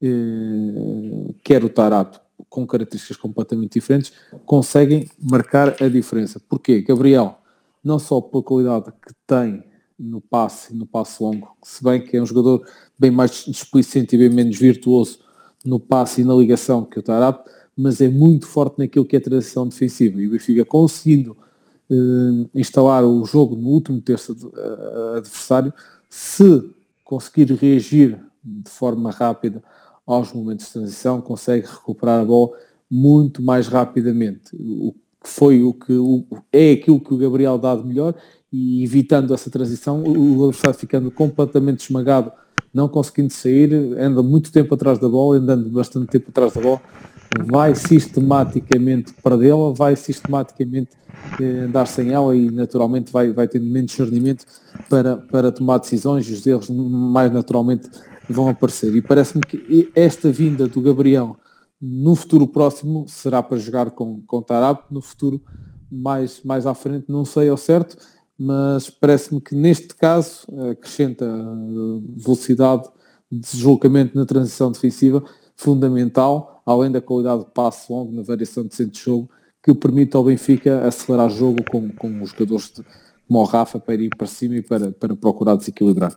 eh, 0.01 1.35
quer 1.43 1.65
o 1.65 1.69
Tarato, 1.69 2.21
com 2.49 2.65
características 2.65 3.17
completamente 3.17 3.73
diferentes, 3.73 4.13
conseguem 4.47 5.11
marcar 5.21 5.83
a 5.83 5.89
diferença. 5.89 6.41
Porquê? 6.49 6.81
Gabriel, 6.81 7.39
não 7.83 7.99
só 7.99 8.21
pela 8.21 8.41
qualidade 8.45 8.93
que 9.05 9.13
tem 9.27 9.65
no 9.99 10.21
passe 10.21 10.73
no 10.73 10.87
passe 10.87 11.21
longo, 11.21 11.57
se 11.65 11.83
bem 11.83 12.01
que 12.01 12.17
é 12.17 12.23
um 12.23 12.27
jogador 12.27 12.65
bem 12.97 13.11
mais 13.11 13.47
displicente 13.49 14.15
e 14.15 14.19
bem 14.19 14.31
menos 14.31 14.57
virtuoso 14.57 15.19
no 15.65 15.81
passe 15.81 16.21
e 16.21 16.25
na 16.25 16.35
ligação 16.35 16.85
que 16.85 17.01
o 17.01 17.03
Tarap, 17.03 17.49
mas 17.77 18.01
é 18.01 18.09
muito 18.09 18.47
forte 18.47 18.79
naquilo 18.79 19.05
que 19.05 19.17
é 19.17 19.19
a 19.19 19.23
transição 19.23 19.67
defensiva. 19.67 20.23
E 20.23 20.29
o 20.29 20.31
Benfica 20.31 20.65
conseguindo 20.65 21.37
instalar 22.55 23.05
o 23.05 23.25
jogo 23.25 23.57
no 23.57 23.69
último 23.69 24.01
terço 24.01 24.33
uh, 24.33 25.17
adversário, 25.17 25.73
se 26.09 26.71
conseguir 27.05 27.53
reagir 27.53 28.19
de 28.43 28.71
forma 28.71 29.11
rápida 29.11 29.63
aos 30.07 30.33
momentos 30.33 30.67
de 30.67 30.73
transição, 30.73 31.21
consegue 31.21 31.67
recuperar 31.67 32.21
a 32.21 32.25
bola 32.25 32.51
muito 32.91 33.43
mais 33.43 33.69
rapidamente. 33.69 34.55
O, 34.55 34.95
foi 35.23 35.63
o 35.63 35.73
que 35.73 35.93
o, 35.93 36.25
é 36.53 36.73
aquilo 36.73 37.01
que 37.01 37.13
o 37.13 37.17
Gabriel 37.17 37.59
dá 37.59 37.75
de 37.75 37.87
melhor 37.87 38.15
e 38.53 38.85
evitando 38.85 39.35
essa 39.35 39.51
transição, 39.51 40.03
o 40.05 40.45
adversário 40.45 40.79
ficando 40.79 41.11
completamente 41.11 41.81
esmagado, 41.81 42.31
não 42.73 42.89
conseguindo 42.89 43.33
sair, 43.33 43.73
anda 43.99 44.23
muito 44.23 44.53
tempo 44.53 44.75
atrás 44.75 44.99
da 44.99 45.09
bola, 45.09 45.39
andando 45.39 45.69
bastante 45.71 46.07
tempo 46.09 46.31
atrás 46.31 46.53
da 46.53 46.61
bola, 46.61 46.81
vai 47.47 47.75
sistematicamente 47.75 49.13
perdê-la, 49.15 49.73
vai 49.73 49.97
sistematicamente 49.97 50.91
eh, 50.93 51.04
andar 51.43 51.87
sem 51.87 52.13
ela 52.13 52.37
e 52.37 52.51
naturalmente 52.51 53.11
vai, 53.11 53.33
vai 53.33 53.49
tendo 53.49 53.67
menos 53.67 53.91
discernimento 53.91 54.45
para, 54.89 55.17
para 55.17 55.51
tomar 55.51 55.79
decisões 55.79 56.29
e 56.29 56.33
os 56.33 56.47
erros 56.47 56.71
mais 56.71 57.33
naturalmente 57.33 57.89
vão 58.29 58.49
aparecer. 58.49 58.95
E 58.95 59.03
parece-me 59.03 59.43
que 59.43 59.91
esta 59.95 60.31
vinda 60.31 60.67
do 60.67 60.81
Gabriel 60.81 61.37
no 61.81 62.15
futuro 62.15 62.47
próximo 62.47 63.05
será 63.09 63.43
para 63.43 63.59
jogar 63.59 63.91
com, 63.91 64.23
com 64.27 64.41
Tarap, 64.41 64.87
no 64.91 65.03
futuro 65.03 65.41
mais, 65.91 66.41
mais 66.43 66.67
à 66.67 66.75
frente, 66.75 67.07
não 67.09 67.25
sei 67.25 67.49
ao 67.49 67.57
certo, 67.57 67.97
mas 68.39 68.91
parece-me 68.91 69.41
que 69.41 69.55
neste 69.55 69.95
caso 69.95 70.47
acrescenta 70.71 71.27
velocidade 72.17 72.89
de 73.31 73.39
deslocamento 73.39 74.17
na 74.17 74.25
transição 74.25 74.73
defensiva 74.73 75.23
fundamental, 75.57 76.63
além 76.67 76.91
da 76.91 77.01
qualidade 77.01 77.45
de 77.45 77.51
passe 77.51 77.93
longo 77.93 78.13
na 78.13 78.23
variação 78.23 78.67
de 78.67 78.75
centro 78.75 78.93
de 78.93 79.01
jogo, 79.01 79.31
que 79.65 79.75
permite 79.75 80.15
ao 80.15 80.25
Benfica 80.25 80.87
acelerar 80.87 81.27
o 81.27 81.31
jogo 81.31 81.65
com, 81.71 81.89
com 81.91 82.23
os 82.23 82.31
jogadores 82.31 82.71
de, 82.71 82.85
como 83.27 83.41
o 83.41 83.45
Rafa 83.45 83.81
para 83.81 83.95
ir 83.95 84.15
para 84.15 84.27
cima 84.27 84.57
e 84.57 84.63
para, 84.63 84.93
para 84.93 85.17
procurar 85.17 85.57
desequilibrar. 85.57 86.17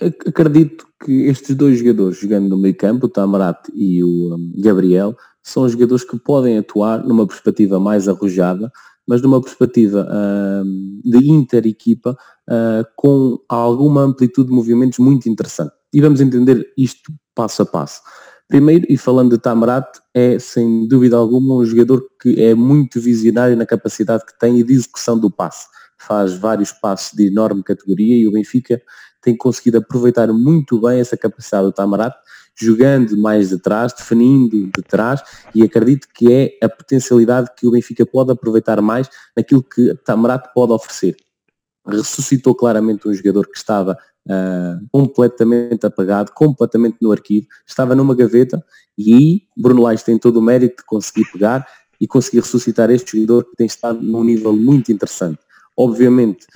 Acredito 0.00 0.86
que 1.04 1.26
estes 1.26 1.54
dois 1.54 1.78
jogadores 1.78 2.18
jogando 2.18 2.48
no 2.48 2.56
meio 2.56 2.74
campo, 2.74 3.04
o 3.04 3.08
Tamarat 3.08 3.68
e 3.74 4.02
o 4.02 4.38
Gabriel, 4.56 5.14
são 5.42 5.68
jogadores 5.68 6.04
que 6.04 6.18
podem 6.18 6.56
atuar 6.56 7.04
numa 7.04 7.26
perspectiva 7.26 7.78
mais 7.78 8.08
arrojada, 8.08 8.72
mas 9.06 9.20
numa 9.20 9.42
perspectiva 9.42 10.08
uh, 10.08 11.10
de 11.10 11.30
inter-equipa 11.30 12.16
uh, 12.48 12.86
com 12.96 13.38
alguma 13.46 14.02
amplitude 14.02 14.48
de 14.48 14.54
movimentos 14.54 14.98
muito 14.98 15.28
interessante. 15.28 15.74
E 15.92 16.00
vamos 16.00 16.22
entender 16.22 16.72
isto 16.78 17.12
passo 17.34 17.60
a 17.60 17.66
passo. 17.66 18.00
Primeiro, 18.52 18.84
e 18.86 18.98
falando 18.98 19.30
de 19.30 19.38
Tamarat, 19.38 19.98
é 20.12 20.38
sem 20.38 20.86
dúvida 20.86 21.16
alguma 21.16 21.54
um 21.54 21.64
jogador 21.64 22.06
que 22.20 22.38
é 22.38 22.54
muito 22.54 23.00
visionário 23.00 23.56
na 23.56 23.64
capacidade 23.64 24.26
que 24.26 24.38
tem 24.38 24.58
e 24.58 24.62
de 24.62 24.74
execução 24.74 25.18
do 25.18 25.30
passe. 25.30 25.68
Faz 25.96 26.34
vários 26.34 26.70
passos 26.70 27.16
de 27.16 27.28
enorme 27.28 27.62
categoria 27.62 28.14
e 28.14 28.28
o 28.28 28.32
Benfica 28.32 28.78
tem 29.22 29.34
conseguido 29.34 29.78
aproveitar 29.78 30.30
muito 30.34 30.78
bem 30.78 31.00
essa 31.00 31.16
capacidade 31.16 31.64
do 31.64 31.72
Tamarat, 31.72 32.14
jogando 32.54 33.16
mais 33.16 33.48
de 33.48 33.58
trás, 33.58 33.94
definindo 33.94 34.66
de 34.66 34.82
trás, 34.82 35.22
e 35.54 35.62
acredito 35.62 36.06
que 36.14 36.30
é 36.30 36.58
a 36.62 36.68
potencialidade 36.68 37.48
que 37.56 37.66
o 37.66 37.70
Benfica 37.70 38.04
pode 38.04 38.32
aproveitar 38.32 38.82
mais 38.82 39.08
naquilo 39.34 39.62
que 39.62 39.94
Tamarat 40.04 40.52
pode 40.52 40.72
oferecer. 40.74 41.16
Ressuscitou 41.86 42.54
claramente 42.54 43.08
um 43.08 43.14
jogador 43.14 43.46
que 43.48 43.56
estava 43.56 43.96
uh, 44.26 44.86
completamente 44.90 45.86
apagado, 45.86 46.32
completamente 46.32 46.98
no 47.00 47.12
arquivo, 47.12 47.46
estava 47.66 47.94
numa 47.94 48.14
gaveta, 48.14 48.64
e 48.96 49.14
aí 49.14 49.42
Bruno 49.56 49.82
Lage 49.82 50.04
tem 50.04 50.18
todo 50.18 50.36
o 50.36 50.42
mérito 50.42 50.76
de 50.78 50.84
conseguir 50.84 51.30
pegar 51.32 51.66
e 52.00 52.06
conseguir 52.06 52.40
ressuscitar 52.40 52.90
este 52.90 53.16
jogador 53.16 53.44
que 53.44 53.56
tem 53.56 53.66
estado 53.66 54.02
num 54.02 54.24
nível 54.24 54.52
muito 54.52 54.90
interessante. 54.90 55.38
Obviamente, 55.76 56.46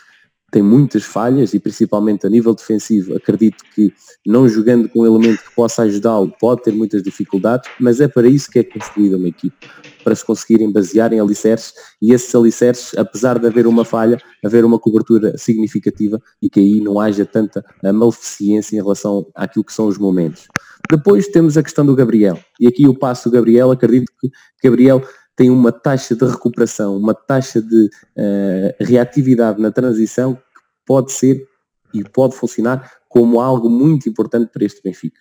tem 0.56 0.62
muitas 0.62 1.04
falhas 1.04 1.52
e 1.52 1.60
principalmente 1.60 2.26
a 2.26 2.30
nível 2.30 2.54
defensivo 2.54 3.14
acredito 3.14 3.62
que 3.74 3.92
não 4.26 4.48
jogando 4.48 4.88
com 4.88 5.00
um 5.00 5.06
elemento 5.06 5.44
que 5.44 5.54
possa 5.54 5.82
ajudá-lo 5.82 6.32
pode 6.40 6.62
ter 6.62 6.72
muitas 6.72 7.02
dificuldades, 7.02 7.70
mas 7.78 8.00
é 8.00 8.08
para 8.08 8.26
isso 8.26 8.50
que 8.50 8.60
é 8.60 8.64
construída 8.64 9.18
uma 9.18 9.28
equipe, 9.28 9.54
para 10.02 10.14
se 10.14 10.24
conseguirem 10.24 10.72
basear 10.72 11.12
em 11.12 11.20
alicerces 11.20 11.74
e 12.00 12.14
esses 12.14 12.34
alicerces, 12.34 12.96
apesar 12.96 13.38
de 13.38 13.46
haver 13.46 13.66
uma 13.66 13.84
falha, 13.84 14.16
haver 14.42 14.64
uma 14.64 14.78
cobertura 14.78 15.36
significativa 15.36 16.18
e 16.40 16.48
que 16.48 16.58
aí 16.58 16.80
não 16.80 16.98
haja 16.98 17.26
tanta 17.26 17.62
maleficiência 17.82 18.76
em 18.76 18.78
relação 18.78 19.26
àquilo 19.34 19.62
que 19.62 19.74
são 19.74 19.88
os 19.88 19.98
momentos. 19.98 20.48
Depois 20.90 21.28
temos 21.28 21.58
a 21.58 21.62
questão 21.62 21.84
do 21.84 21.94
Gabriel, 21.94 22.38
e 22.58 22.66
aqui 22.66 22.88
o 22.88 22.98
passo 22.98 23.28
do 23.28 23.32
Gabriel, 23.34 23.70
acredito 23.70 24.10
que 24.18 24.30
Gabriel 24.64 25.02
tem 25.36 25.50
uma 25.50 25.70
taxa 25.70 26.16
de 26.16 26.24
recuperação, 26.24 26.96
uma 26.96 27.12
taxa 27.12 27.60
de 27.60 27.90
uh, 28.16 28.74
reatividade 28.80 29.60
na 29.60 29.70
transição 29.70 30.38
pode 30.86 31.12
ser 31.12 31.44
e 31.92 32.02
pode 32.02 32.36
funcionar 32.36 32.90
como 33.08 33.40
algo 33.40 33.68
muito 33.68 34.08
importante 34.08 34.50
para 34.52 34.64
este 34.64 34.82
Benfica. 34.82 35.20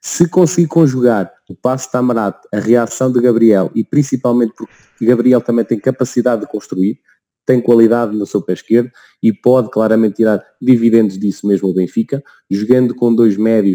Se 0.00 0.28
conseguir 0.28 0.66
conjugar 0.66 1.32
o 1.48 1.54
passo 1.54 1.86
de 1.86 1.92
Tamarat, 1.92 2.36
a 2.52 2.58
reação 2.58 3.12
de 3.12 3.20
Gabriel 3.20 3.70
e 3.74 3.84
principalmente 3.84 4.52
porque 4.56 4.74
Gabriel 5.04 5.40
também 5.40 5.64
tem 5.64 5.78
capacidade 5.78 6.42
de 6.42 6.48
construir, 6.48 6.98
tem 7.46 7.60
qualidade 7.60 8.16
no 8.16 8.26
seu 8.26 8.42
pé 8.42 8.52
esquerdo 8.52 8.90
e 9.22 9.32
pode 9.32 9.70
claramente 9.70 10.16
tirar 10.16 10.44
dividendos 10.60 11.18
disso 11.18 11.46
mesmo 11.46 11.68
o 11.68 11.74
Benfica, 11.74 12.22
jogando 12.50 12.94
com 12.94 13.14
dois 13.14 13.36
médios 13.36 13.74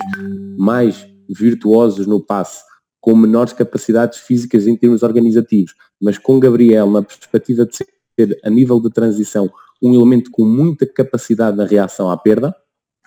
mais 0.57 1.07
virtuosos 1.29 2.07
no 2.07 2.25
passe 2.25 2.67
com 3.07 3.15
menores 3.15 3.53
capacidades 3.53 4.19
físicas 4.19 4.67
em 4.67 4.75
termos 4.75 5.01
organizativos, 5.01 5.73
mas 6.01 6.17
com 6.17 6.41
Gabriel 6.41 6.91
na 6.91 7.01
perspectiva 7.01 7.65
de 7.65 7.73
ser 7.73 7.87
a 8.43 8.49
nível 8.49 8.81
de 8.81 8.89
transição 8.89 9.49
um 9.81 9.93
elemento 9.93 10.29
com 10.31 10.45
muita 10.45 10.85
capacidade 10.85 11.55
na 11.55 11.65
reação 11.65 12.09
à 12.09 12.17
perda, 12.17 12.55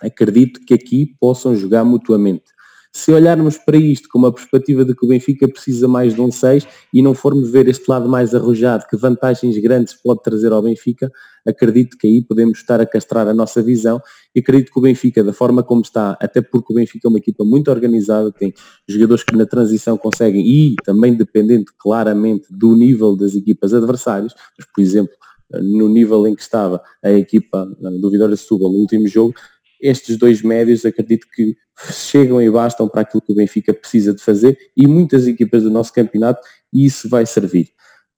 acredito 0.01 0.59
que 0.65 0.73
aqui 0.73 1.15
possam 1.19 1.55
jogar 1.55 1.83
mutuamente. 1.83 2.45
Se 2.93 3.09
olharmos 3.13 3.57
para 3.57 3.77
isto 3.77 4.09
com 4.09 4.17
uma 4.17 4.33
perspectiva 4.33 4.83
de 4.83 4.93
que 4.93 5.05
o 5.05 5.07
Benfica 5.07 5.47
precisa 5.47 5.87
mais 5.87 6.13
de 6.13 6.19
um 6.19 6.29
6 6.29 6.67
e 6.93 7.01
não 7.01 7.13
formos 7.13 7.49
ver 7.49 7.69
este 7.69 7.89
lado 7.89 8.09
mais 8.09 8.35
arrojado, 8.35 8.85
que 8.89 8.97
vantagens 8.97 9.57
grandes 9.59 9.93
pode 9.93 10.21
trazer 10.21 10.51
ao 10.51 10.61
Benfica, 10.61 11.09
acredito 11.47 11.97
que 11.97 12.05
aí 12.05 12.21
podemos 12.21 12.57
estar 12.57 12.81
a 12.81 12.85
castrar 12.85 13.29
a 13.29 13.33
nossa 13.33 13.63
visão 13.63 14.01
e 14.35 14.41
acredito 14.41 14.73
que 14.73 14.77
o 14.77 14.81
Benfica, 14.81 15.23
da 15.23 15.31
forma 15.31 15.63
como 15.63 15.81
está, 15.81 16.17
até 16.19 16.41
porque 16.41 16.73
o 16.73 16.75
Benfica 16.75 17.07
é 17.07 17.09
uma 17.09 17.19
equipa 17.19 17.45
muito 17.45 17.71
organizada, 17.71 18.29
tem 18.29 18.53
jogadores 18.85 19.23
que 19.23 19.37
na 19.37 19.45
transição 19.45 19.97
conseguem, 19.97 20.45
e 20.45 20.75
também 20.83 21.13
dependendo 21.13 21.71
claramente 21.79 22.47
do 22.49 22.75
nível 22.75 23.15
das 23.15 23.35
equipas 23.35 23.73
adversárias, 23.73 24.33
mas 24.57 24.67
por 24.67 24.81
exemplo, 24.81 25.15
no 25.59 25.89
nível 25.89 26.27
em 26.27 26.35
que 26.35 26.41
estava 26.41 26.81
a 27.03 27.11
equipa 27.11 27.65
do 27.99 28.09
Vitória 28.09 28.35
Setúbal 28.35 28.71
no 28.71 28.77
último 28.77 29.07
jogo, 29.07 29.33
estes 29.81 30.17
dois 30.17 30.41
médios 30.41 30.85
acredito 30.85 31.27
que 31.33 31.57
chegam 31.91 32.41
e 32.41 32.49
bastam 32.49 32.87
para 32.87 33.01
aquilo 33.01 33.21
que 33.21 33.31
o 33.31 33.35
Benfica 33.35 33.73
precisa 33.73 34.13
de 34.13 34.21
fazer 34.21 34.57
e 34.77 34.85
muitas 34.85 35.27
equipas 35.27 35.63
do 35.63 35.71
nosso 35.71 35.91
campeonato 35.91 36.41
e 36.71 36.85
isso 36.85 37.09
vai 37.09 37.25
servir. 37.25 37.69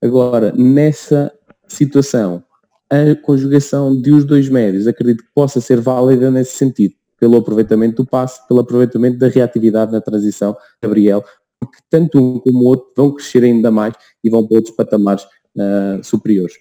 Agora, 0.02 0.52
nessa 0.52 1.32
situação, 1.66 2.44
a 2.90 3.14
conjugação 3.22 3.98
de 4.00 4.12
os 4.12 4.24
dois 4.24 4.48
médios 4.48 4.86
acredito 4.86 5.24
que 5.24 5.30
possa 5.34 5.60
ser 5.60 5.80
válida 5.80 6.30
nesse 6.30 6.52
sentido, 6.56 6.94
pelo 7.18 7.38
aproveitamento 7.38 8.02
do 8.02 8.08
passe, 8.08 8.46
pelo 8.46 8.60
aproveitamento 8.60 9.18
da 9.18 9.28
reatividade 9.28 9.90
na 9.90 10.00
transição, 10.00 10.54
Gabriel, 10.82 11.24
porque 11.58 11.78
tanto 11.88 12.18
um 12.18 12.38
como 12.38 12.60
o 12.60 12.66
outro 12.66 12.92
vão 12.94 13.14
crescer 13.14 13.42
ainda 13.42 13.70
mais 13.70 13.94
e 14.22 14.28
vão 14.28 14.46
para 14.46 14.56
outros 14.56 14.76
patamares 14.76 15.24
uh, 15.24 16.02
superiores 16.04 16.54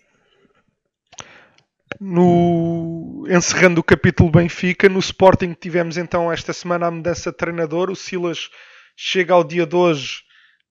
no 1.99 3.25
encerrando 3.29 3.81
o 3.81 3.83
capítulo 3.83 4.29
Benfica, 4.29 4.89
no 4.89 4.99
Sporting 4.99 5.53
tivemos 5.53 5.97
então 5.97 6.31
esta 6.31 6.53
semana 6.53 6.87
a 6.87 6.91
mudança 6.91 7.31
de 7.31 7.37
treinador. 7.37 7.89
O 7.89 7.95
Silas 7.95 8.49
chega 8.95 9.33
ao 9.33 9.43
dia 9.43 9.65
de 9.65 9.75
hoje 9.75 10.21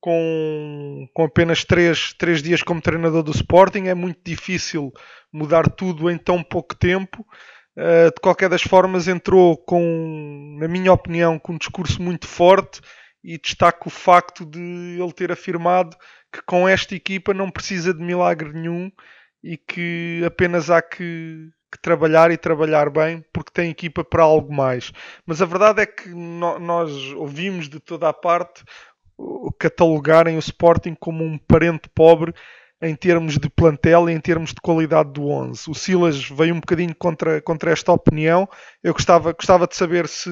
com, 0.00 1.08
com 1.14 1.24
apenas 1.24 1.64
3, 1.64 2.14
três 2.14 2.42
dias 2.42 2.62
como 2.62 2.80
treinador 2.80 3.22
do 3.22 3.30
Sporting. 3.30 3.86
É 3.86 3.94
muito 3.94 4.20
difícil 4.24 4.92
mudar 5.32 5.68
tudo 5.70 6.10
em 6.10 6.18
tão 6.18 6.42
pouco 6.42 6.74
tempo. 6.74 7.26
Uh, 7.76 8.12
de 8.14 8.20
qualquer 8.20 8.50
das 8.50 8.62
formas, 8.62 9.08
entrou 9.08 9.56
com, 9.56 10.58
na 10.60 10.68
minha 10.68 10.92
opinião, 10.92 11.38
com 11.38 11.54
um 11.54 11.58
discurso 11.58 12.02
muito 12.02 12.26
forte 12.26 12.80
e 13.24 13.38
destaco 13.38 13.88
o 13.88 13.90
facto 13.90 14.44
de 14.44 14.60
ele 15.00 15.12
ter 15.12 15.32
afirmado 15.32 15.96
que 16.30 16.42
com 16.42 16.68
esta 16.68 16.94
equipa 16.94 17.32
não 17.32 17.50
precisa 17.50 17.94
de 17.94 18.02
milagre 18.02 18.52
nenhum 18.52 18.90
e 19.42 19.56
que 19.56 20.22
apenas 20.24 20.70
há 20.70 20.80
que, 20.80 21.50
que, 21.70 21.78
trabalhar 21.80 22.30
e 22.30 22.36
trabalhar 22.36 22.90
bem 22.90 23.24
porque 23.32 23.50
tem 23.52 23.70
equipa 23.70 24.04
para 24.04 24.22
algo 24.22 24.52
mais. 24.52 24.92
Mas 25.26 25.42
a 25.42 25.46
verdade 25.46 25.82
é 25.82 25.86
que 25.86 26.08
no, 26.08 26.58
nós 26.58 26.90
ouvimos 27.12 27.68
de 27.68 27.80
toda 27.80 28.08
a 28.08 28.12
parte 28.12 28.62
catalogarem 29.58 30.36
o 30.36 30.40
Sporting 30.40 30.94
como 30.94 31.24
um 31.24 31.38
parente 31.38 31.88
pobre 31.94 32.34
em 32.80 32.96
termos 32.96 33.38
de 33.38 33.48
plantel 33.48 34.10
e 34.10 34.12
em 34.12 34.20
termos 34.20 34.50
de 34.50 34.60
qualidade 34.60 35.12
do 35.12 35.28
11. 35.28 35.70
O 35.70 35.74
Silas 35.74 36.28
veio 36.28 36.54
um 36.54 36.60
bocadinho 36.60 36.94
contra, 36.96 37.40
contra 37.40 37.70
esta 37.70 37.92
opinião. 37.92 38.48
Eu 38.82 38.92
gostava, 38.92 39.32
gostava 39.32 39.68
de 39.68 39.76
saber 39.76 40.08
se 40.08 40.30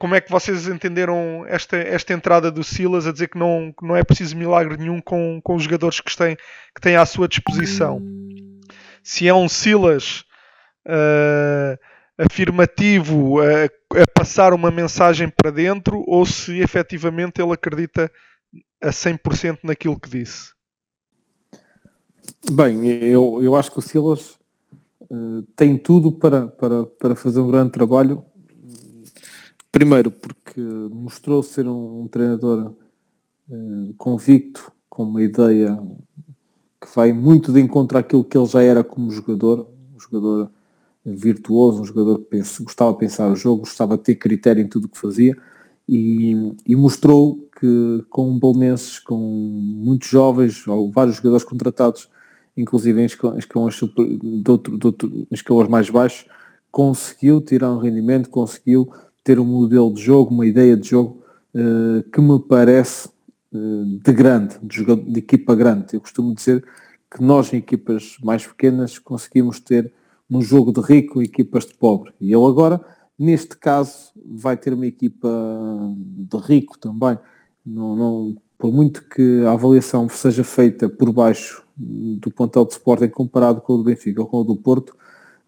como 0.00 0.14
é 0.14 0.20
que 0.20 0.30
vocês 0.30 0.66
entenderam 0.66 1.44
esta, 1.46 1.76
esta 1.76 2.14
entrada 2.14 2.50
do 2.50 2.64
Silas 2.64 3.06
a 3.06 3.12
dizer 3.12 3.28
que 3.28 3.38
não, 3.38 3.70
que 3.78 3.86
não 3.86 3.94
é 3.94 4.02
preciso 4.02 4.34
milagre 4.34 4.78
nenhum 4.78 4.98
com, 4.98 5.42
com 5.44 5.54
os 5.54 5.64
jogadores 5.64 6.00
que 6.00 6.16
têm, 6.16 6.36
que 6.74 6.80
têm 6.80 6.96
à 6.96 7.04
sua 7.04 7.28
disposição? 7.28 8.02
Se 9.02 9.28
é 9.28 9.34
um 9.34 9.46
Silas 9.46 10.24
uh, 10.88 11.78
afirmativo 12.16 13.42
a, 13.42 13.66
a, 14.00 14.06
passar 14.14 14.54
uma 14.54 14.70
mensagem 14.70 15.28
para 15.28 15.50
dentro 15.50 16.02
ou 16.06 16.24
se 16.24 16.58
efetivamente 16.60 17.42
ele 17.42 17.52
acredita 17.52 18.10
a 18.82 18.88
100% 18.88 19.58
naquilo 19.62 20.00
que 20.00 20.08
disse? 20.08 20.54
Bem, 22.50 22.86
eu, 22.86 23.40
eu 23.42 23.54
acho 23.54 23.70
que 23.70 23.78
o 23.78 23.82
Silas 23.82 24.38
uh, 25.02 25.42
tem 25.54 25.76
tudo 25.76 26.10
para, 26.10 26.46
para, 26.46 26.86
para 26.86 27.14
fazer 27.14 27.40
um 27.40 27.50
grande 27.50 27.72
trabalho. 27.72 28.24
Primeiro, 29.72 30.10
porque 30.10 30.60
mostrou 30.60 31.42
ser 31.42 31.66
um, 31.66 32.02
um 32.02 32.08
treinador 32.08 32.74
uh, 33.48 33.94
convicto, 33.96 34.72
com 34.88 35.04
uma 35.04 35.22
ideia 35.22 35.80
que 36.80 36.88
vai 36.94 37.12
muito 37.12 37.52
de 37.52 37.60
encontro 37.60 37.96
àquilo 37.98 38.24
que 38.24 38.36
ele 38.36 38.46
já 38.46 38.62
era 38.62 38.82
como 38.82 39.10
jogador, 39.10 39.68
um 39.94 40.00
jogador 40.00 40.50
virtuoso, 41.04 41.82
um 41.82 41.84
jogador 41.84 42.18
que 42.18 42.24
pensa, 42.24 42.62
gostava 42.62 42.92
de 42.92 42.98
pensar 42.98 43.30
o 43.30 43.36
jogo, 43.36 43.60
gostava 43.60 43.96
de 43.96 44.02
ter 44.02 44.16
critério 44.16 44.62
em 44.62 44.68
tudo 44.68 44.86
o 44.86 44.88
que 44.88 44.98
fazia 44.98 45.36
e, 45.88 46.54
e 46.66 46.76
mostrou 46.76 47.48
que 47.58 48.04
com 48.08 48.38
bolonenses, 48.38 48.98
com 48.98 49.18
muitos 49.18 50.08
jovens, 50.08 50.66
ou 50.68 50.90
vários 50.90 51.16
jogadores 51.16 51.44
contratados, 51.44 52.08
inclusive 52.56 53.02
em 53.02 53.04
escalões, 53.04 53.74
de 53.76 54.50
outro, 54.50 54.78
de 54.78 54.86
outro, 54.86 55.26
escalões 55.30 55.68
mais 55.68 55.90
baixos, 55.90 56.26
conseguiu 56.70 57.40
tirar 57.40 57.72
um 57.72 57.78
rendimento, 57.78 58.30
conseguiu 58.30 58.92
ter 59.22 59.38
um 59.38 59.44
modelo 59.44 59.92
de 59.92 60.02
jogo, 60.02 60.34
uma 60.34 60.46
ideia 60.46 60.76
de 60.76 60.88
jogo 60.88 61.22
uh, 61.54 62.02
que 62.10 62.20
me 62.20 62.38
parece 62.40 63.08
uh, 63.52 64.00
de 64.02 64.12
grande, 64.12 64.58
de, 64.62 64.76
jogador, 64.76 65.04
de 65.04 65.18
equipa 65.18 65.54
grande. 65.54 65.94
Eu 65.94 66.00
costumo 66.00 66.34
dizer 66.34 66.64
que 67.10 67.22
nós 67.22 67.52
em 67.52 67.58
equipas 67.58 68.16
mais 68.22 68.46
pequenas 68.46 68.98
conseguimos 68.98 69.60
ter 69.60 69.92
um 70.30 70.40
jogo 70.40 70.72
de 70.72 70.80
rico 70.80 71.20
e 71.20 71.24
equipas 71.24 71.66
de 71.66 71.74
pobre. 71.74 72.12
E 72.20 72.32
ele 72.32 72.46
agora, 72.46 72.80
neste 73.18 73.56
caso, 73.56 74.12
vai 74.24 74.56
ter 74.56 74.72
uma 74.72 74.86
equipa 74.86 75.28
de 75.96 76.36
rico 76.38 76.78
também. 76.78 77.18
Não, 77.66 77.96
não, 77.96 78.36
por 78.56 78.72
muito 78.72 79.02
que 79.08 79.44
a 79.44 79.52
avaliação 79.52 80.08
seja 80.08 80.44
feita 80.44 80.88
por 80.88 81.12
baixo 81.12 81.64
do 81.76 82.30
pontal 82.30 82.64
de 82.64 82.72
Sporting 82.72 83.08
comparado 83.08 83.60
com 83.60 83.74
o 83.74 83.78
do 83.78 83.84
Benfica 83.84 84.20
ou 84.20 84.26
com 84.26 84.38
o 84.38 84.44
do 84.44 84.54
Porto, 84.54 84.94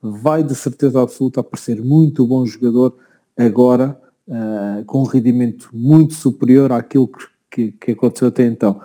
vai 0.01 0.43
de 0.43 0.55
certeza 0.55 1.01
absoluta 1.01 1.41
aparecer 1.41 1.81
muito 1.81 2.27
bom 2.27 2.45
jogador 2.45 2.97
agora, 3.37 4.01
uh, 4.29 4.85
com 4.85 5.03
um 5.03 5.07
rendimento 5.07 5.71
muito 5.73 6.15
superior 6.15 6.73
àquilo 6.73 7.09
que, 7.09 7.27
que, 7.51 7.73
que 7.73 7.91
aconteceu 7.93 8.29
até 8.29 8.45
então. 8.45 8.81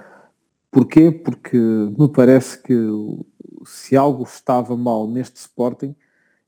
Porquê? 0.71 1.11
Porque 1.11 1.57
me 1.57 2.07
parece 2.09 2.61
que 2.61 2.75
se 3.65 3.95
algo 3.95 4.23
estava 4.23 4.75
mal 4.75 5.09
neste 5.09 5.37
Sporting, 5.37 5.95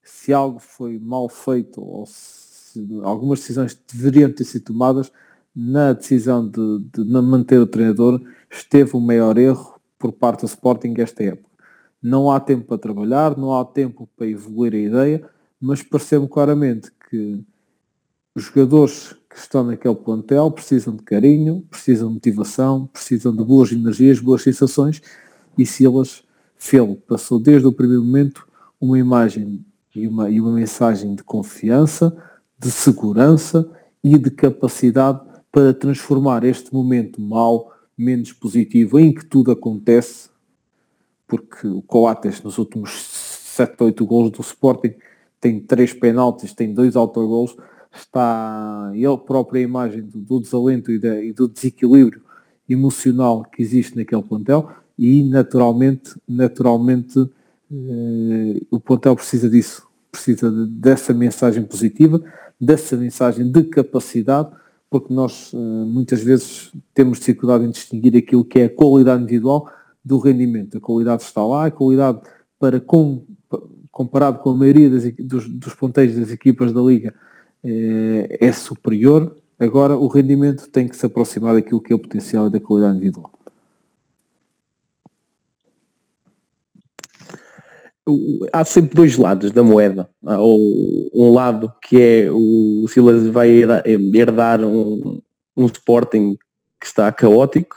se 0.04 0.34
algo 0.34 0.60
foi 0.60 1.00
mal 1.00 1.30
feito 1.30 1.82
ou 1.82 2.06
se 2.06 2.88
algumas 3.04 3.40
decisões 3.40 3.80
deveriam 3.92 4.32
ter 4.32 4.44
sido 4.44 4.66
tomadas, 4.66 5.12
na 5.56 5.94
decisão 5.94 6.48
de, 6.48 6.80
de 6.94 7.04
manter 7.04 7.60
o 7.60 7.68
treinador 7.68 8.22
esteve 8.50 8.96
o 8.96 9.00
maior 9.00 9.38
erro 9.38 9.80
por 9.98 10.12
parte 10.12 10.42
do 10.42 10.46
Sporting 10.46 10.94
esta 10.98 11.24
época. 11.24 11.50
Não 12.02 12.32
há 12.32 12.40
tempo 12.40 12.66
para 12.66 12.78
trabalhar, 12.78 13.38
não 13.38 13.58
há 13.58 13.66
tempo 13.66 14.08
para 14.16 14.28
evoluir 14.28 14.74
a 14.74 14.78
ideia, 14.78 15.30
mas 15.60 15.84
percebo 15.84 16.28
claramente 16.28 16.92
que 17.10 17.44
os 18.40 18.46
jogadores 18.46 19.16
que 19.30 19.38
estão 19.38 19.66
naquele 19.66 19.96
plantel 19.96 20.50
precisam 20.50 20.96
de 20.96 21.04
carinho, 21.04 21.62
precisam 21.70 22.08
de 22.08 22.14
motivação, 22.16 22.88
precisam 22.88 23.36
de 23.36 23.44
boas 23.44 23.72
energias, 23.72 24.20
boas 24.20 24.42
sensações 24.42 25.02
e 25.58 25.66
Silas 25.66 26.24
fê-lo. 26.58 26.96
Passou 26.96 27.38
desde 27.38 27.68
o 27.68 27.74
primeiro 27.74 28.04
momento 28.04 28.48
uma 28.80 28.98
imagem 28.98 29.66
e 29.94 30.08
uma, 30.08 30.30
e 30.30 30.40
uma 30.40 30.54
mensagem 30.54 31.14
de 31.16 31.24
confiança, 31.24 32.16
de 32.58 32.72
segurança 32.72 33.70
e 34.02 34.18
de 34.18 34.32
capacidade 34.32 35.20
para 35.52 35.74
transformar 35.74 36.46
este 36.46 36.74
momento 36.74 37.22
mau, 37.22 37.72
menos 37.98 38.32
positivo, 38.32 38.98
em 38.98 39.14
que 39.14 39.26
tudo 39.26 39.52
acontece, 39.52 40.30
porque 41.28 41.68
o 41.68 41.82
Coates 41.82 42.42
nos 42.42 42.58
últimos 42.58 42.92
7, 42.92 43.84
8 43.84 44.06
gols 44.06 44.32
do 44.32 44.42
Sporting 44.42 44.96
tem 45.42 45.60
três 45.60 45.94
penaltis, 45.94 46.54
tem 46.54 46.74
dois 46.74 46.96
autogols, 46.96 47.56
está 47.94 48.92
ele 48.94 49.18
próprio 49.18 49.60
a 49.60 49.64
imagem 49.64 50.02
do, 50.02 50.20
do 50.20 50.40
desalento 50.40 50.92
e, 50.92 51.00
de, 51.00 51.26
e, 51.26 51.34
do 51.34 51.48
desequilíbrio 51.48 52.22
emocional 52.68 53.44
que 53.44 53.62
existe 53.62 53.98
naquele 53.98 54.22
plantel 54.22 54.70
e 54.98 55.24
naturalmente, 55.24 56.16
naturalmente 56.28 57.20
eh, 57.72 58.62
o 58.70 58.80
plantel 58.80 59.16
precisa 59.16 59.50
disso, 59.50 59.88
precisa 60.12 60.52
de, 60.52 60.68
dessa 60.68 61.14
mensagem 61.14 61.64
positiva, 61.64 62.22
dessa 62.60 62.96
mensagem 62.96 63.52
de 63.52 63.64
capacidade 63.64 64.52
porque 64.90 65.14
nós 65.14 65.52
eh, 65.54 65.58
muitas 65.58 66.22
vezes 66.22 66.72
temos 66.94 67.20
dificuldade 67.20 67.64
em 67.64 67.70
distinguir 67.70 68.16
aquilo 68.18 68.44
que 68.44 68.60
é 68.60 68.66
a 68.66 68.70
qualidade 68.70 69.24
individual 69.24 69.70
do 70.04 70.18
rendimento. 70.18 70.78
A 70.78 70.82
qualidade 70.82 71.24
está 71.24 71.46
lá, 71.46 71.68
a 71.68 71.72
qualidade 71.72 72.20
para 72.60 72.80
com, 72.80 73.26
comparado 73.92 74.40
com 74.40 74.50
a 74.50 74.56
maioria 74.56 74.90
das, 74.90 75.14
dos, 75.14 75.48
dos 75.48 75.74
ponteiros 75.76 76.16
das 76.16 76.32
equipas 76.32 76.74
da 76.74 76.82
Liga 76.82 77.14
é, 77.64 78.48
é 78.48 78.52
superior. 78.52 79.36
Agora 79.60 79.98
o 79.98 80.08
rendimento 80.08 80.70
tem 80.70 80.88
que 80.88 80.96
se 80.96 81.06
aproximar 81.06 81.54
daquilo 81.54 81.82
que 81.82 81.92
é 81.92 81.96
o 81.96 82.00
potencial 82.00 82.48
e 82.48 82.52
da 82.52 82.60
qualidade 82.60 82.98
individual. 82.98 83.32
há 88.52 88.64
sempre 88.66 88.96
dois 88.96 89.18
lados 89.18 89.52
da 89.52 89.64
moeda. 89.64 90.10
Há 90.26 90.42
um 90.42 91.32
lado 91.34 91.72
que 91.82 92.02
é 92.02 92.32
o 92.32 92.88
Silas 92.88 93.28
vai 93.28 93.50
herdar 94.14 94.64
um, 94.64 95.22
um 95.56 95.66
Sporting 95.66 96.38
que 96.80 96.86
está 96.86 97.12
caótico 97.12 97.76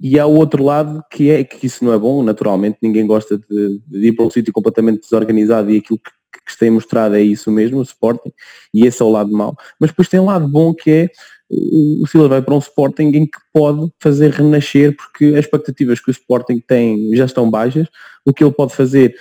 e 0.00 0.18
há 0.18 0.26
o 0.26 0.34
outro 0.34 0.64
lado 0.64 1.04
que 1.10 1.30
é 1.30 1.44
que 1.44 1.66
isso 1.66 1.84
não 1.84 1.92
é 1.92 1.98
bom, 1.98 2.22
naturalmente, 2.22 2.78
ninguém 2.82 3.06
gosta 3.06 3.38
de, 3.38 3.80
de 3.86 4.08
ir 4.08 4.12
para 4.12 4.24
um 4.24 4.30
sítio 4.30 4.52
completamente 4.52 5.02
desorganizado 5.02 5.70
e 5.70 5.78
aquilo 5.78 5.98
que, 5.98 6.10
que 6.44 6.52
se 6.52 6.58
tem 6.58 6.70
mostrado 6.70 7.14
é 7.14 7.22
isso 7.22 7.50
mesmo, 7.50 7.78
o 7.78 7.82
Sporting, 7.82 8.32
e 8.72 8.86
esse 8.86 9.00
é 9.00 9.04
o 9.04 9.10
lado 9.10 9.30
mau. 9.30 9.56
Mas 9.78 9.90
depois 9.90 10.08
tem 10.08 10.20
um 10.20 10.26
lado 10.26 10.48
bom 10.48 10.74
que 10.74 10.90
é 10.90 11.10
o 11.52 12.06
Silas 12.06 12.28
vai 12.28 12.40
para 12.40 12.54
um 12.54 12.58
Sporting 12.58 13.08
em 13.14 13.26
que 13.26 13.38
pode 13.52 13.92
fazer 14.00 14.30
renascer, 14.30 14.96
porque 14.96 15.26
as 15.26 15.44
expectativas 15.44 16.00
que 16.00 16.08
o 16.08 16.10
Sporting 16.10 16.58
tem 16.60 17.14
já 17.14 17.26
estão 17.26 17.50
baixas. 17.50 17.88
O 18.24 18.32
que 18.32 18.42
ele 18.42 18.52
pode 18.52 18.74
fazer 18.74 19.14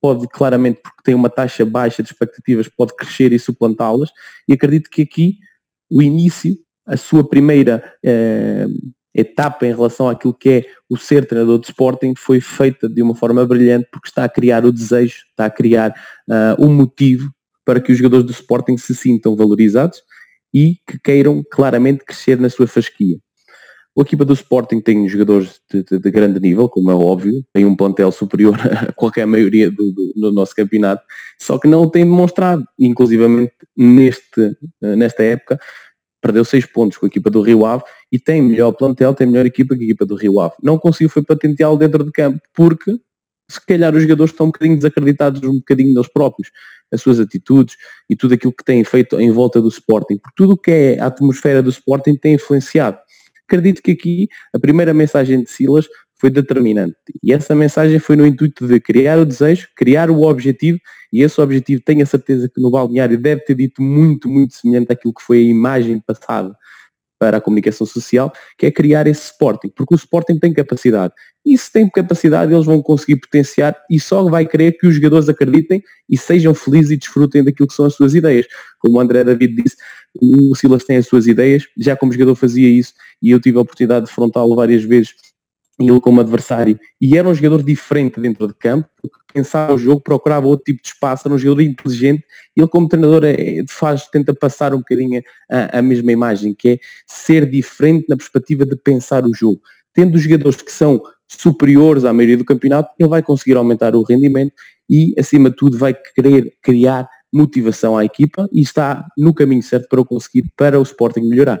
pode 0.00 0.28
claramente, 0.28 0.80
porque 0.82 1.02
tem 1.02 1.14
uma 1.14 1.30
taxa 1.30 1.64
baixa 1.64 2.02
de 2.02 2.10
expectativas, 2.10 2.68
pode 2.68 2.94
crescer 2.94 3.32
e 3.32 3.38
suplantá-las. 3.38 4.10
E 4.46 4.52
acredito 4.52 4.90
que 4.90 5.02
aqui 5.02 5.38
o 5.90 6.02
início, 6.02 6.56
a 6.86 6.96
sua 6.96 7.26
primeira 7.26 7.82
eh, 8.04 8.66
etapa 9.14 9.66
em 9.66 9.74
relação 9.74 10.08
àquilo 10.08 10.34
que 10.34 10.48
é 10.48 10.64
o 10.88 10.96
ser 10.96 11.26
treinador 11.26 11.58
de 11.58 11.66
Sporting 11.66 12.14
foi 12.16 12.40
feita 12.40 12.88
de 12.88 13.02
uma 13.02 13.14
forma 13.14 13.44
brilhante 13.46 13.88
porque 13.90 14.08
está 14.08 14.24
a 14.24 14.28
criar 14.28 14.64
o 14.64 14.72
desejo, 14.72 15.24
está 15.30 15.46
a 15.46 15.50
criar 15.50 15.90
uh, 16.28 16.64
um 16.64 16.72
motivo 16.72 17.32
para 17.64 17.80
que 17.80 17.92
os 17.92 17.98
jogadores 17.98 18.24
do 18.24 18.32
Sporting 18.32 18.76
se 18.76 18.94
sintam 18.94 19.36
valorizados 19.36 20.02
e 20.54 20.76
que 20.86 20.98
queiram 20.98 21.44
claramente 21.50 22.04
crescer 22.04 22.38
na 22.40 22.48
sua 22.48 22.66
fasquia. 22.66 23.18
A 23.98 24.02
equipa 24.02 24.24
do 24.24 24.32
Sporting 24.32 24.80
tem 24.80 25.08
jogadores 25.08 25.60
de, 25.68 25.82
de, 25.82 25.98
de, 25.98 26.10
grande 26.10 26.38
nível, 26.38 26.68
como 26.68 26.88
é 26.88 26.94
óbvio, 26.94 27.44
tem 27.52 27.64
um 27.64 27.74
plantel 27.74 28.12
superior 28.12 28.56
a 28.88 28.92
qualquer 28.92 29.26
maioria 29.26 29.70
do, 29.70 29.92
do, 29.92 30.12
do 30.14 30.32
nosso 30.32 30.54
campeonato, 30.54 31.02
só 31.36 31.58
que 31.58 31.66
não 31.66 31.82
o 31.82 31.90
tem 31.90 32.04
demonstrado, 32.04 32.64
inclusivamente 32.78 33.52
neste, 33.76 34.56
nesta 34.80 35.24
época, 35.24 35.58
perdeu 36.28 36.44
seis 36.44 36.66
pontos 36.66 36.98
com 36.98 37.06
a 37.06 37.08
equipa 37.08 37.30
do 37.30 37.40
Rio 37.40 37.64
Ave 37.64 37.82
e 38.12 38.18
tem 38.18 38.42
melhor 38.42 38.72
plantel, 38.72 39.14
tem 39.14 39.26
melhor 39.26 39.46
equipa 39.46 39.74
que 39.74 39.80
a 39.80 39.84
equipa 39.84 40.04
do 40.04 40.14
Rio 40.14 40.38
Ave. 40.40 40.54
Não 40.62 40.78
conseguiu 40.78 41.08
foi 41.08 41.22
patenteá-lo 41.22 41.78
dentro 41.78 42.04
de 42.04 42.12
campo, 42.12 42.38
porque 42.52 43.00
se 43.50 43.64
calhar 43.66 43.94
os 43.94 44.02
jogadores 44.02 44.30
estão 44.30 44.44
um 44.44 44.50
bocadinho 44.50 44.76
desacreditados 44.76 45.42
um 45.42 45.54
bocadinho 45.54 45.94
deles 45.94 46.08
próprios 46.12 46.50
as 46.92 47.00
suas 47.00 47.18
atitudes 47.18 47.76
e 48.10 48.14
tudo 48.16 48.34
aquilo 48.34 48.52
que 48.52 48.62
têm 48.62 48.84
feito 48.84 49.18
em 49.18 49.30
volta 49.30 49.60
do 49.60 49.68
Sporting, 49.68 50.18
porque 50.18 50.34
tudo 50.36 50.52
o 50.52 50.56
que 50.56 50.70
é 50.70 51.00
a 51.00 51.06
atmosfera 51.06 51.62
do 51.62 51.70
Sporting 51.70 52.14
tem 52.14 52.34
influenciado. 52.34 52.98
Acredito 53.46 53.82
que 53.82 53.92
aqui 53.92 54.28
a 54.54 54.58
primeira 54.58 54.92
mensagem 54.92 55.42
de 55.42 55.50
Silas 55.50 55.86
foi 56.20 56.30
determinante. 56.30 56.96
E 57.22 57.32
essa 57.32 57.54
mensagem 57.54 57.98
foi 57.98 58.16
no 58.16 58.26
intuito 58.26 58.66
de 58.66 58.80
criar 58.80 59.18
o 59.18 59.24
desejo, 59.24 59.68
criar 59.76 60.10
o 60.10 60.22
objetivo, 60.22 60.78
e 61.12 61.22
esse 61.22 61.40
objetivo 61.40 61.82
tenho 61.84 62.02
a 62.02 62.06
certeza 62.06 62.48
que 62.48 62.60
no 62.60 62.70
balneário 62.70 63.16
deve 63.16 63.42
ter 63.42 63.54
dito 63.54 63.80
muito, 63.80 64.28
muito 64.28 64.54
semelhante 64.54 64.92
àquilo 64.92 65.14
que 65.14 65.22
foi 65.22 65.38
a 65.38 65.42
imagem 65.42 66.00
passada 66.00 66.54
para 67.18 67.38
a 67.38 67.40
comunicação 67.40 67.86
social, 67.86 68.32
que 68.56 68.66
é 68.66 68.70
criar 68.70 69.06
esse 69.06 69.24
Sporting, 69.24 69.68
porque 69.74 69.94
o 69.94 69.96
Sporting 69.96 70.38
tem 70.38 70.52
capacidade. 70.52 71.12
E 71.44 71.56
se 71.58 71.72
tem 71.72 71.88
capacidade, 71.88 72.52
eles 72.52 72.64
vão 72.66 72.80
conseguir 72.80 73.16
potenciar 73.16 73.76
e 73.90 73.98
só 73.98 74.22
vai 74.28 74.46
querer 74.46 74.72
que 74.78 74.86
os 74.86 74.94
jogadores 74.94 75.28
acreditem 75.28 75.82
e 76.08 76.16
sejam 76.16 76.54
felizes 76.54 76.92
e 76.92 76.96
desfrutem 76.96 77.42
daquilo 77.42 77.66
que 77.66 77.74
são 77.74 77.86
as 77.86 77.94
suas 77.94 78.14
ideias. 78.14 78.46
Como 78.78 78.98
o 78.98 79.00
André 79.00 79.24
David 79.24 79.62
disse, 79.62 79.76
o 80.20 80.54
Silas 80.54 80.84
tem 80.84 80.96
as 80.96 81.06
suas 81.06 81.26
ideias, 81.26 81.64
já 81.76 81.96
como 81.96 82.12
jogador 82.12 82.36
fazia 82.36 82.68
isso 82.68 82.92
e 83.20 83.30
eu 83.30 83.40
tive 83.40 83.58
a 83.58 83.62
oportunidade 83.62 84.06
de 84.06 84.12
frontá-lo 84.12 84.54
várias 84.54 84.84
vezes 84.84 85.14
ele 85.78 86.00
como 86.00 86.20
adversário, 86.20 86.78
e 87.00 87.16
era 87.16 87.28
um 87.28 87.34
jogador 87.34 87.62
diferente 87.62 88.20
dentro 88.20 88.48
de 88.48 88.54
campo, 88.54 88.88
pensava 89.32 89.74
o 89.74 89.78
jogo, 89.78 90.00
procurava 90.00 90.46
outro 90.46 90.64
tipo 90.64 90.82
de 90.82 90.88
espaço, 90.88 91.28
era 91.28 91.34
um 91.34 91.38
jogador 91.38 91.62
inteligente, 91.62 92.24
ele 92.56 92.66
como 92.66 92.88
treinador 92.88 93.24
é, 93.24 93.64
faz, 93.68 94.08
tenta 94.08 94.34
passar 94.34 94.74
um 94.74 94.78
bocadinho 94.78 95.22
a, 95.50 95.78
a 95.78 95.82
mesma 95.82 96.10
imagem, 96.10 96.54
que 96.54 96.68
é 96.68 96.78
ser 97.06 97.48
diferente 97.48 98.06
na 98.08 98.16
perspectiva 98.16 98.66
de 98.66 98.74
pensar 98.76 99.24
o 99.24 99.32
jogo. 99.32 99.60
Tendo 99.94 100.16
os 100.16 100.22
jogadores 100.22 100.60
que 100.60 100.72
são 100.72 101.00
superiores 101.28 102.04
à 102.04 102.12
maioria 102.12 102.36
do 102.36 102.44
campeonato, 102.44 102.90
ele 102.98 103.08
vai 103.08 103.22
conseguir 103.22 103.56
aumentar 103.56 103.94
o 103.94 104.02
rendimento 104.02 104.52
e, 104.88 105.14
acima 105.18 105.50
de 105.50 105.56
tudo, 105.56 105.78
vai 105.78 105.94
querer 105.94 106.54
criar 106.62 107.08
motivação 107.32 107.96
à 107.96 108.04
equipa 108.04 108.48
e 108.50 108.62
está 108.62 109.06
no 109.16 109.34
caminho 109.34 109.62
certo 109.62 109.88
para 109.88 110.00
o 110.00 110.04
conseguir, 110.04 110.44
para 110.56 110.80
o 110.80 110.82
Sporting 110.82 111.20
melhorar. 111.20 111.60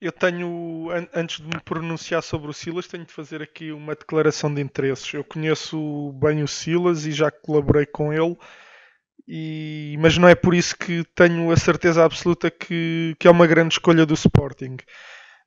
Eu 0.00 0.12
tenho, 0.12 0.88
antes 1.12 1.38
de 1.38 1.46
me 1.46 1.60
pronunciar 1.64 2.22
sobre 2.22 2.48
o 2.48 2.54
Silas, 2.54 2.86
tenho 2.86 3.04
de 3.04 3.12
fazer 3.12 3.42
aqui 3.42 3.72
uma 3.72 3.96
declaração 3.96 4.52
de 4.52 4.62
interesses. 4.62 5.12
Eu 5.12 5.24
conheço 5.24 6.12
bem 6.12 6.42
o 6.42 6.48
Silas 6.48 7.04
e 7.04 7.10
já 7.10 7.30
colaborei 7.32 7.84
com 7.84 8.12
ele, 8.12 8.36
e, 9.26 9.96
mas 10.00 10.16
não 10.16 10.28
é 10.28 10.34
por 10.34 10.54
isso 10.54 10.76
que 10.76 11.04
tenho 11.14 11.50
a 11.50 11.56
certeza 11.56 12.04
absoluta 12.04 12.50
que, 12.50 13.16
que 13.18 13.28
é 13.28 13.30
uma 13.30 13.46
grande 13.46 13.74
escolha 13.74 14.06
do 14.06 14.14
Sporting. 14.14 14.76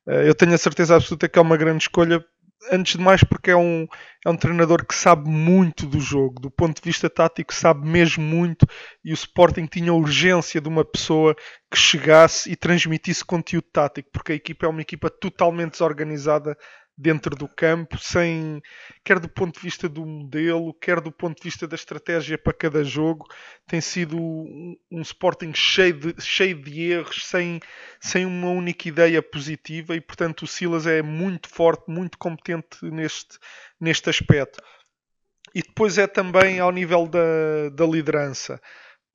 Eh, 0.06 0.28
eu 0.28 0.34
tenho 0.34 0.54
a 0.54 0.58
certeza 0.58 0.96
absoluta 0.96 1.28
que 1.28 1.38
é 1.38 1.42
uma 1.42 1.56
grande 1.56 1.84
escolha 1.84 2.24
antes 2.70 2.96
de 2.96 3.02
mais 3.02 3.24
porque 3.24 3.50
é 3.50 3.56
um, 3.56 3.86
é 4.24 4.30
um 4.30 4.36
treinador 4.36 4.86
que 4.86 4.94
sabe 4.94 5.28
muito 5.28 5.86
do 5.86 6.00
jogo, 6.00 6.40
do 6.40 6.50
ponto 6.50 6.80
de 6.80 6.88
vista 6.88 7.10
tático 7.10 7.52
sabe 7.52 7.86
mesmo 7.88 8.22
muito 8.22 8.66
e 9.04 9.12
o 9.12 9.14
Sporting 9.14 9.66
tinha 9.66 9.92
urgência 9.92 10.60
de 10.60 10.68
uma 10.68 10.84
pessoa 10.84 11.34
que 11.70 11.76
chegasse 11.76 12.50
e 12.50 12.56
transmitisse 12.56 13.24
conteúdo 13.24 13.66
tático, 13.72 14.10
porque 14.12 14.32
a 14.32 14.36
equipa 14.36 14.66
é 14.66 14.68
uma 14.68 14.82
equipa 14.82 15.10
totalmente 15.10 15.72
desorganizada 15.72 16.56
dentro 16.96 17.34
do 17.34 17.48
campo, 17.48 17.98
sem 17.98 18.62
quer 19.04 19.18
do 19.18 19.28
ponto 19.28 19.54
de 19.54 19.60
vista 19.60 19.88
do 19.88 20.04
modelo, 20.04 20.74
quer 20.74 21.00
do 21.00 21.10
ponto 21.10 21.38
de 21.38 21.44
vista 21.44 21.66
da 21.66 21.74
estratégia 21.74 22.36
para 22.36 22.52
cada 22.52 22.84
jogo, 22.84 23.26
tem 23.66 23.80
sido 23.80 24.16
um, 24.16 24.76
um 24.90 25.00
Sporting 25.00 25.52
cheio 25.54 25.94
de, 25.94 26.22
cheio 26.22 26.62
de 26.62 26.92
erros, 26.92 27.26
sem, 27.26 27.60
sem 28.00 28.26
uma 28.26 28.50
única 28.50 28.88
ideia 28.88 29.22
positiva, 29.22 29.96
e 29.96 30.00
portanto 30.00 30.42
o 30.42 30.46
Silas 30.46 30.86
é 30.86 31.02
muito 31.02 31.48
forte, 31.48 31.90
muito 31.90 32.18
competente 32.18 32.84
neste, 32.84 33.38
neste 33.80 34.10
aspecto. 34.10 34.62
E 35.54 35.62
depois 35.62 35.98
é 35.98 36.06
também 36.06 36.60
ao 36.60 36.72
nível 36.72 37.06
da, 37.06 37.68
da 37.72 37.84
liderança, 37.84 38.60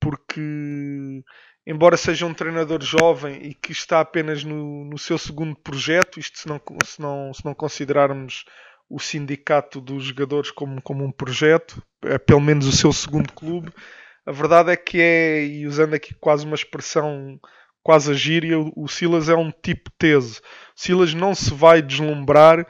porque 0.00 1.22
embora 1.68 1.98
seja 1.98 2.24
um 2.24 2.32
treinador 2.32 2.82
jovem 2.82 3.42
e 3.42 3.54
que 3.54 3.72
está 3.72 4.00
apenas 4.00 4.42
no, 4.42 4.86
no 4.86 4.96
seu 4.96 5.18
segundo 5.18 5.54
projeto, 5.54 6.18
isto 6.18 6.38
se 6.38 6.48
não, 6.48 6.58
se, 6.82 7.00
não, 7.00 7.34
se 7.34 7.44
não 7.44 7.54
considerarmos 7.54 8.46
o 8.88 8.98
sindicato 8.98 9.78
dos 9.78 10.04
jogadores 10.04 10.50
como, 10.50 10.80
como 10.80 11.04
um 11.04 11.12
projeto, 11.12 11.82
é 12.04 12.16
pelo 12.16 12.40
menos 12.40 12.66
o 12.66 12.72
seu 12.72 12.90
segundo 12.90 13.30
clube, 13.34 13.70
a 14.24 14.32
verdade 14.32 14.70
é 14.70 14.76
que 14.76 14.98
é, 14.98 15.44
e 15.44 15.66
usando 15.66 15.92
aqui 15.92 16.14
quase 16.14 16.46
uma 16.46 16.54
expressão 16.54 17.38
quase 17.82 18.10
a 18.10 18.14
gíria, 18.14 18.58
o 18.58 18.88
Silas 18.88 19.28
é 19.28 19.34
um 19.34 19.50
tipo 19.50 19.90
teso. 19.98 20.40
O 20.76 20.80
Silas 20.80 21.14
não 21.14 21.34
se 21.34 21.52
vai 21.52 21.80
deslumbrar 21.80 22.66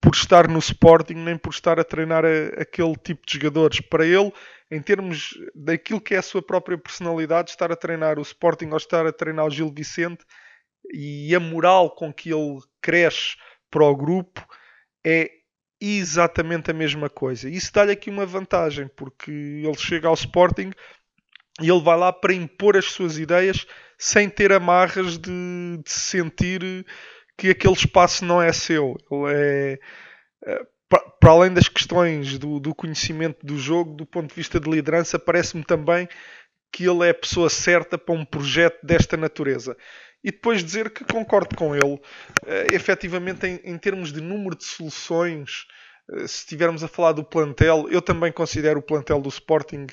por 0.00 0.14
estar 0.14 0.48
no 0.48 0.58
Sporting 0.58 1.14
nem 1.14 1.36
por 1.36 1.50
estar 1.50 1.78
a 1.78 1.84
treinar 1.84 2.24
a, 2.24 2.60
aquele 2.60 2.94
tipo 2.96 3.26
de 3.26 3.34
jogadores. 3.34 3.80
Para 3.80 4.06
ele, 4.06 4.32
em 4.70 4.82
termos 4.82 5.34
daquilo 5.54 6.00
que 6.00 6.14
é 6.14 6.18
a 6.18 6.22
sua 6.22 6.42
própria 6.42 6.76
personalidade, 6.76 7.50
estar 7.50 7.72
a 7.72 7.76
treinar 7.76 8.18
o 8.18 8.22
Sporting 8.22 8.68
ou 8.70 8.76
estar 8.76 9.06
a 9.06 9.12
treinar 9.12 9.46
o 9.46 9.50
Gil 9.50 9.72
Vicente 9.72 10.24
e 10.92 11.34
a 11.34 11.40
moral 11.40 11.94
com 11.94 12.12
que 12.12 12.32
ele 12.32 12.60
cresce 12.80 13.36
para 13.70 13.84
o 13.84 13.96
grupo 13.96 14.46
é 15.04 15.30
exatamente 15.80 16.70
a 16.70 16.74
mesma 16.74 17.08
coisa. 17.08 17.48
Isso 17.48 17.72
dá-lhe 17.72 17.92
aqui 17.92 18.10
uma 18.10 18.26
vantagem, 18.26 18.88
porque 18.88 19.30
ele 19.30 19.76
chega 19.76 20.08
ao 20.08 20.14
Sporting 20.14 20.72
e 21.60 21.70
ele 21.70 21.80
vai 21.80 21.96
lá 21.96 22.12
para 22.12 22.34
impor 22.34 22.76
as 22.76 22.86
suas 22.86 23.18
ideias 23.18 23.66
sem 23.96 24.28
ter 24.28 24.52
amarras 24.52 25.18
de, 25.18 25.80
de 25.84 25.90
sentir 25.90 26.86
que 27.36 27.50
aquele 27.50 27.74
espaço 27.74 28.24
não 28.24 28.40
é 28.42 28.52
seu. 28.52 28.96
Ele 29.10 29.34
é, 29.34 29.78
é 30.44 30.66
para 31.20 31.30
além 31.30 31.52
das 31.52 31.68
questões 31.68 32.38
do, 32.38 32.60
do, 32.60 32.74
conhecimento 32.74 33.44
do 33.44 33.58
jogo, 33.58 33.94
do 33.94 34.06
ponto 34.06 34.28
de 34.28 34.34
vista 34.34 34.60
de 34.60 34.70
liderança, 34.70 35.18
parece-me 35.18 35.64
também 35.64 36.08
que 36.72 36.88
ele 36.88 37.06
é 37.06 37.10
a 37.10 37.14
pessoa 37.14 37.48
certa 37.48 37.96
para 37.98 38.14
um 38.14 38.24
projeto 38.24 38.78
desta 38.84 39.16
natureza. 39.16 39.76
E 40.22 40.30
depois 40.30 40.64
dizer 40.64 40.90
que 40.90 41.04
concordo 41.04 41.56
com 41.56 41.74
ele, 41.74 41.94
uh, 41.94 42.00
efetivamente, 42.72 43.46
em, 43.46 43.60
em, 43.64 43.78
termos 43.78 44.12
de 44.12 44.20
número 44.20 44.56
de 44.56 44.64
soluções, 44.64 45.66
uh, 46.10 46.26
se 46.26 46.38
estivermos 46.38 46.84
a 46.84 46.88
falar 46.88 47.12
do 47.12 47.24
plantel, 47.24 47.88
eu 47.90 48.02
também 48.02 48.32
considero 48.32 48.80
o 48.80 48.82
plantel 48.82 49.20
do 49.20 49.28
Sporting 49.28 49.86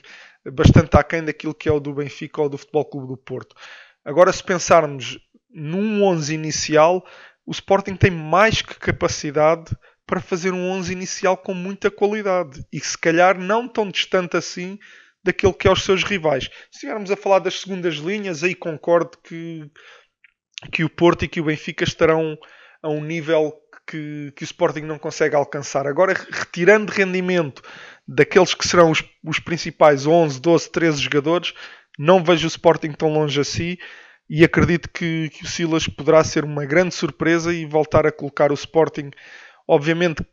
bastante 0.51 0.95
aquém 0.97 1.23
daquilo 1.23 1.53
que 1.53 1.69
é 1.69 1.71
o 1.71 1.79
do 1.79 1.93
Benfica 1.93 2.41
ou 2.41 2.49
do 2.49 2.57
Futebol 2.57 2.85
Clube 2.85 3.07
do 3.07 3.17
Porto. 3.17 3.55
Agora, 4.03 4.31
se 4.31 4.43
pensarmos 4.43 5.19
num 5.49 6.03
11 6.03 6.33
inicial, 6.33 7.05
o 7.45 7.51
Sporting 7.51 7.95
tem 7.95 8.11
mais 8.11 8.61
que 8.61 8.77
capacidade 8.77 9.75
para 10.06 10.22
fazer 10.22 10.54
um 10.54 10.70
11 10.72 10.91
inicial 10.91 11.36
com 11.36 11.54
muita 11.54 11.89
qualidade 11.89 12.65
e 12.72 12.80
se 12.80 12.98
calhar 12.98 13.38
não 13.39 13.68
tão 13.68 13.89
distante 13.89 14.38
assim 14.38 14.78
daquele 15.24 15.54
que 15.54 15.68
é 15.68 15.72
os 15.72 15.84
seus 15.84 16.04
rivais. 16.04 16.46
Se 16.70 16.78
estivermos 16.78 17.10
a 17.10 17.15
falar 17.15 17.39
das 17.39 17.62
segundas 17.62 17.96
linhas, 17.96 18.44
aí 18.44 18.54
concordo 18.54 19.18
que, 19.24 19.70
que 20.72 20.84
o 20.84 20.89
Porto 20.89 21.26
e 21.26 21.28
que 21.28 21.41
o 21.41 21.46
Benfica 21.46 21.84
estarão 21.84 22.38
a 22.84 22.89
um 22.89 23.04
nível 23.04 23.54
que, 23.88 24.32
que 24.36 24.44
o 24.44 24.46
Sporting 24.46 24.82
não 24.82 25.00
consegue 25.00 25.36
alcançar. 25.36 25.88
Agora, 25.88 26.13
retirando 26.13 26.91
rendimento 26.91 27.63
daqueles 28.08 28.54
que 28.54 28.68
serão 28.68 28.91
os, 28.91 29.04
os 29.24 29.39
principais 29.39 30.06
11, 30.06 30.39
12, 30.39 30.72
13 30.72 31.02
jogadores, 31.02 31.54
não 31.98 32.24
vejo 32.24 32.46
o 32.46 32.48
Sporting 32.48 32.91
tão 32.91 33.12
longe 33.12 33.39
assim 33.39 33.78
e 34.30 34.44
acredito 34.44 34.89
que, 34.89 35.30
que 35.30 35.44
o 35.44 35.48
Silas 35.48 35.88
poderá 35.88 36.24
ser 36.24 36.44
uma 36.44 36.65
grande 36.65 36.94
surpresa 36.94 37.54
e 37.54 37.65
voltar 37.65 38.06
a 38.06 38.12
colocar 38.12 38.52
o 38.52 38.56
Sporting 38.56 39.12
Obviamente 39.67 40.25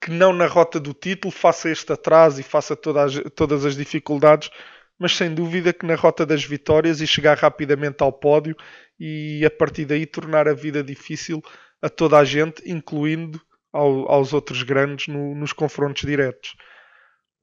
que 0.00 0.10
não 0.10 0.32
na 0.32 0.46
rota 0.46 0.78
do 0.78 0.92
título, 0.92 1.32
faça 1.32 1.70
este 1.70 1.92
atraso 1.92 2.40
e 2.40 2.44
faça 2.44 2.76
toda 2.76 3.04
as, 3.04 3.14
todas 3.34 3.64
as 3.64 3.74
dificuldades, 3.74 4.50
mas 4.98 5.16
sem 5.16 5.34
dúvida 5.34 5.72
que 5.72 5.86
na 5.86 5.94
rota 5.94 6.26
das 6.26 6.44
vitórias 6.44 7.00
e 7.00 7.06
chegar 7.06 7.38
rapidamente 7.38 8.02
ao 8.02 8.12
pódio 8.12 8.54
e 9.00 9.42
a 9.44 9.50
partir 9.50 9.86
daí 9.86 10.04
tornar 10.04 10.46
a 10.46 10.52
vida 10.52 10.82
difícil 10.82 11.42
a 11.80 11.88
toda 11.88 12.18
a 12.18 12.24
gente, 12.24 12.62
incluindo 12.70 13.40
ao, 13.72 14.10
aos 14.10 14.32
outros 14.32 14.62
grandes 14.62 15.08
no, 15.08 15.34
nos 15.34 15.52
confrontos 15.52 16.02
diretos. 16.02 16.54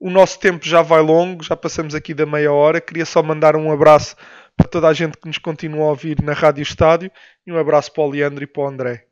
O 0.00 0.10
nosso 0.10 0.38
tempo 0.40 0.64
já 0.66 0.82
vai 0.82 1.00
longo, 1.00 1.44
já 1.44 1.56
passamos 1.56 1.94
aqui 1.94 2.14
da 2.14 2.26
meia 2.26 2.52
hora. 2.52 2.80
Queria 2.80 3.04
só 3.04 3.22
mandar 3.22 3.54
um 3.54 3.70
abraço 3.70 4.16
para 4.56 4.68
toda 4.68 4.88
a 4.88 4.92
gente 4.92 5.16
que 5.16 5.28
nos 5.28 5.38
continua 5.38 5.84
a 5.84 5.90
ouvir 5.90 6.20
na 6.22 6.32
Rádio 6.32 6.62
Estádio 6.62 7.10
e 7.46 7.52
um 7.52 7.58
abraço 7.58 7.92
para 7.92 8.02
o 8.02 8.10
Leandro 8.10 8.42
e 8.42 8.46
para 8.46 8.62
o 8.62 8.66
André. 8.66 9.11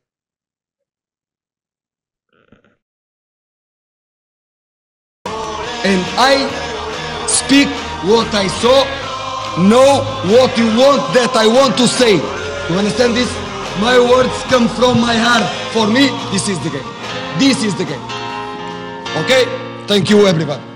And 5.83 6.01
I 6.17 6.45
speak 7.27 7.67
what 8.05 8.33
I 8.33 8.47
saw, 8.61 8.85
know 9.57 10.03
what 10.35 10.55
you 10.57 10.67
want 10.77 11.01
that 11.13 11.31
I 11.35 11.47
want 11.47 11.77
to 11.77 11.87
say. 11.87 12.15
You 12.69 12.77
understand 12.77 13.15
this? 13.15 13.29
My 13.79 13.97
words 13.99 14.33
come 14.51 14.67
from 14.67 14.99
my 15.01 15.15
heart. 15.15 15.47
For 15.73 15.87
me, 15.87 16.09
this 16.31 16.47
is 16.49 16.59
the 16.59 16.69
game. 16.69 16.87
This 17.39 17.63
is 17.63 17.75
the 17.75 17.85
game. 17.85 18.03
Okay? 19.23 19.45
Thank 19.87 20.09
you, 20.09 20.27
everybody. 20.27 20.70